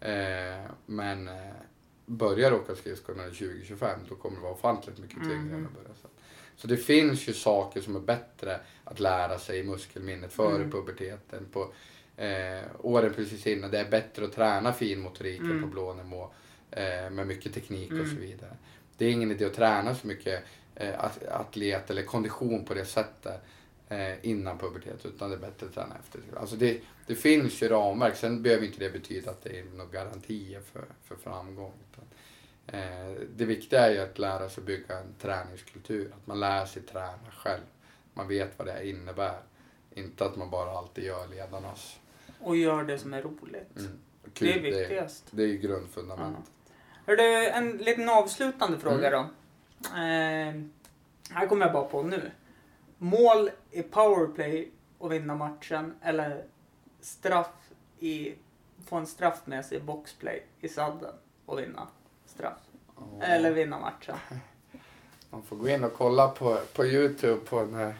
[0.00, 1.34] Eh, men eh,
[2.06, 5.34] börjar du åka skridskor när du är 20-25 då kommer det vara ofantligt mycket tyngre
[5.36, 5.54] Mhm.
[5.54, 5.88] än att börja.
[6.58, 10.70] Så det finns ju saker som är bättre att lära sig i muskelminnet före Mm.
[10.70, 11.46] puberteten.
[11.52, 11.72] På
[12.16, 13.70] eh, åren precis innan.
[13.70, 15.62] Det är bättre att träna finmotoriken Mm.
[15.62, 16.30] på blå nivå
[16.70, 18.20] eh, med mycket teknik och så Mm.
[18.20, 18.56] vidare.
[18.96, 20.44] Det är ingen idé att träna så mycket
[20.74, 23.40] eh, at- atlet eller kondition på det sättet
[23.88, 26.20] eh, innan pubertet utan det är bättre att träna efter.
[26.40, 28.16] Alltså det, det finns ju ramverk.
[28.16, 31.72] Sen behöver inte det betyda att det är några garantier för, för framgång.
[31.92, 32.04] Utan,
[33.36, 36.12] det viktiga är ju att lära sig bygga en träningskultur.
[36.16, 37.62] Att man lär sig träna själv.
[38.14, 39.38] Man vet vad det innebär.
[39.90, 42.00] Inte att man bara alltid gör ledarnas.
[42.40, 43.76] Och gör det som är roligt.
[43.78, 43.98] Mm.
[44.22, 45.24] Det är Kul, det, viktigast.
[45.30, 46.44] det är grundfundamentet.
[47.06, 49.12] Hörru, en liten avslutande fråga Mm.
[49.12, 49.88] då.
[49.88, 50.64] Eh,
[51.36, 52.30] här kommer jag bara på nu.
[52.98, 56.44] Mål i powerplay och vinna matchen eller
[57.00, 58.34] straff i,
[58.86, 61.14] få en straff med sig i boxplay i sadden
[61.46, 61.88] och vinna
[62.38, 62.58] straff.
[62.96, 63.26] Ja.
[63.26, 64.16] Eller vinna matchen.
[65.30, 67.94] Man får gå in och kolla på, på Youtube på när,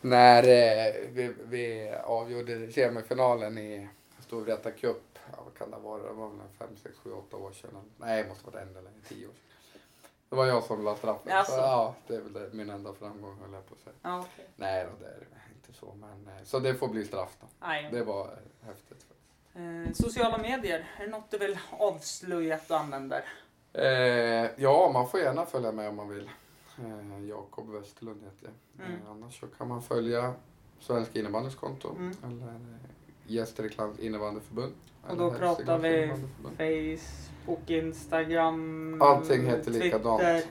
[0.00, 3.88] när eh, vi, vi avgjorde semifinalen i
[4.20, 5.18] Storvreta Cup.
[5.32, 6.02] Ja, vad kan det vara?
[6.02, 7.70] Det var väl 5, 6, 7, 8 år sedan.
[7.96, 8.90] Nej, det måste vara ännu längre.
[9.08, 9.80] 10 år sedan.
[10.28, 11.32] Det var jag som la straffen.
[11.32, 11.52] Jaså?
[11.52, 13.94] Så, ja, det är väl det, min enda framgång höll jag på att säga.
[14.02, 14.46] Ja, okej.
[14.56, 15.22] Nej då, det är
[15.54, 15.94] inte så.
[16.00, 17.46] Men, eh, så det får bli straff då.
[17.60, 17.88] Nej.
[17.92, 19.06] Det var eh, häftigt.
[19.54, 23.24] Eh, sociala medier, är det något du vill avslöja att du använder?
[23.74, 26.30] Eh, ja, man får gärna följa med om man vill.
[26.78, 28.86] Eh, Jakob Westerlund heter jag.
[28.86, 28.98] Mm.
[29.02, 30.34] Eh, annars så kan man följa
[30.80, 32.12] Svenska innebandys konto Mm.
[32.24, 32.56] eller eh,
[33.26, 34.72] Gästriklands innebandyförbund.
[35.08, 36.12] Och då pratar vi.
[37.46, 40.20] Facebook, Instagram, Allting heter likadant.
[40.20, 40.42] Twitter.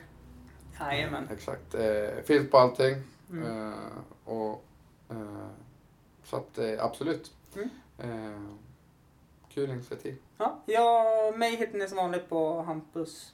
[0.80, 1.28] Jajamän.
[1.32, 1.76] Exakt.
[1.76, 2.96] Eh, finns på allting.
[3.32, 3.68] Mm.
[3.72, 3.74] Eh,
[4.26, 4.64] och,
[5.10, 5.48] eh,
[6.24, 7.32] så att eh, absolut.
[7.56, 8.58] Mm.
[9.54, 10.16] Kul initiativ.
[10.38, 13.34] Ja, jag, mig hittar ni som vanligt på Hampus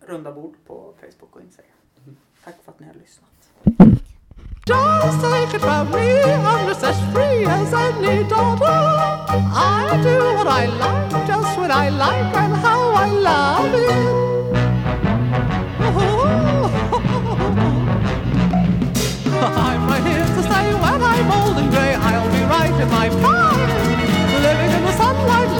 [0.00, 1.72] runda bord på Facebook och Instagram.
[2.04, 2.16] Mm.
[2.44, 3.30] Tack för att ni har lyssnat.
[4.68, 8.66] Just take it from me, I'm just as free as any daughter.
[9.28, 13.90] I do what I like, just when I like, and how I love it.
[19.36, 21.94] I'm right here to stay when I'm old and grey.
[21.94, 23.35] I'll be right in my prime,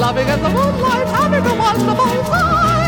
[0.06, 2.85] living in the sunlight, loving in the moonlight, having a wonderful time.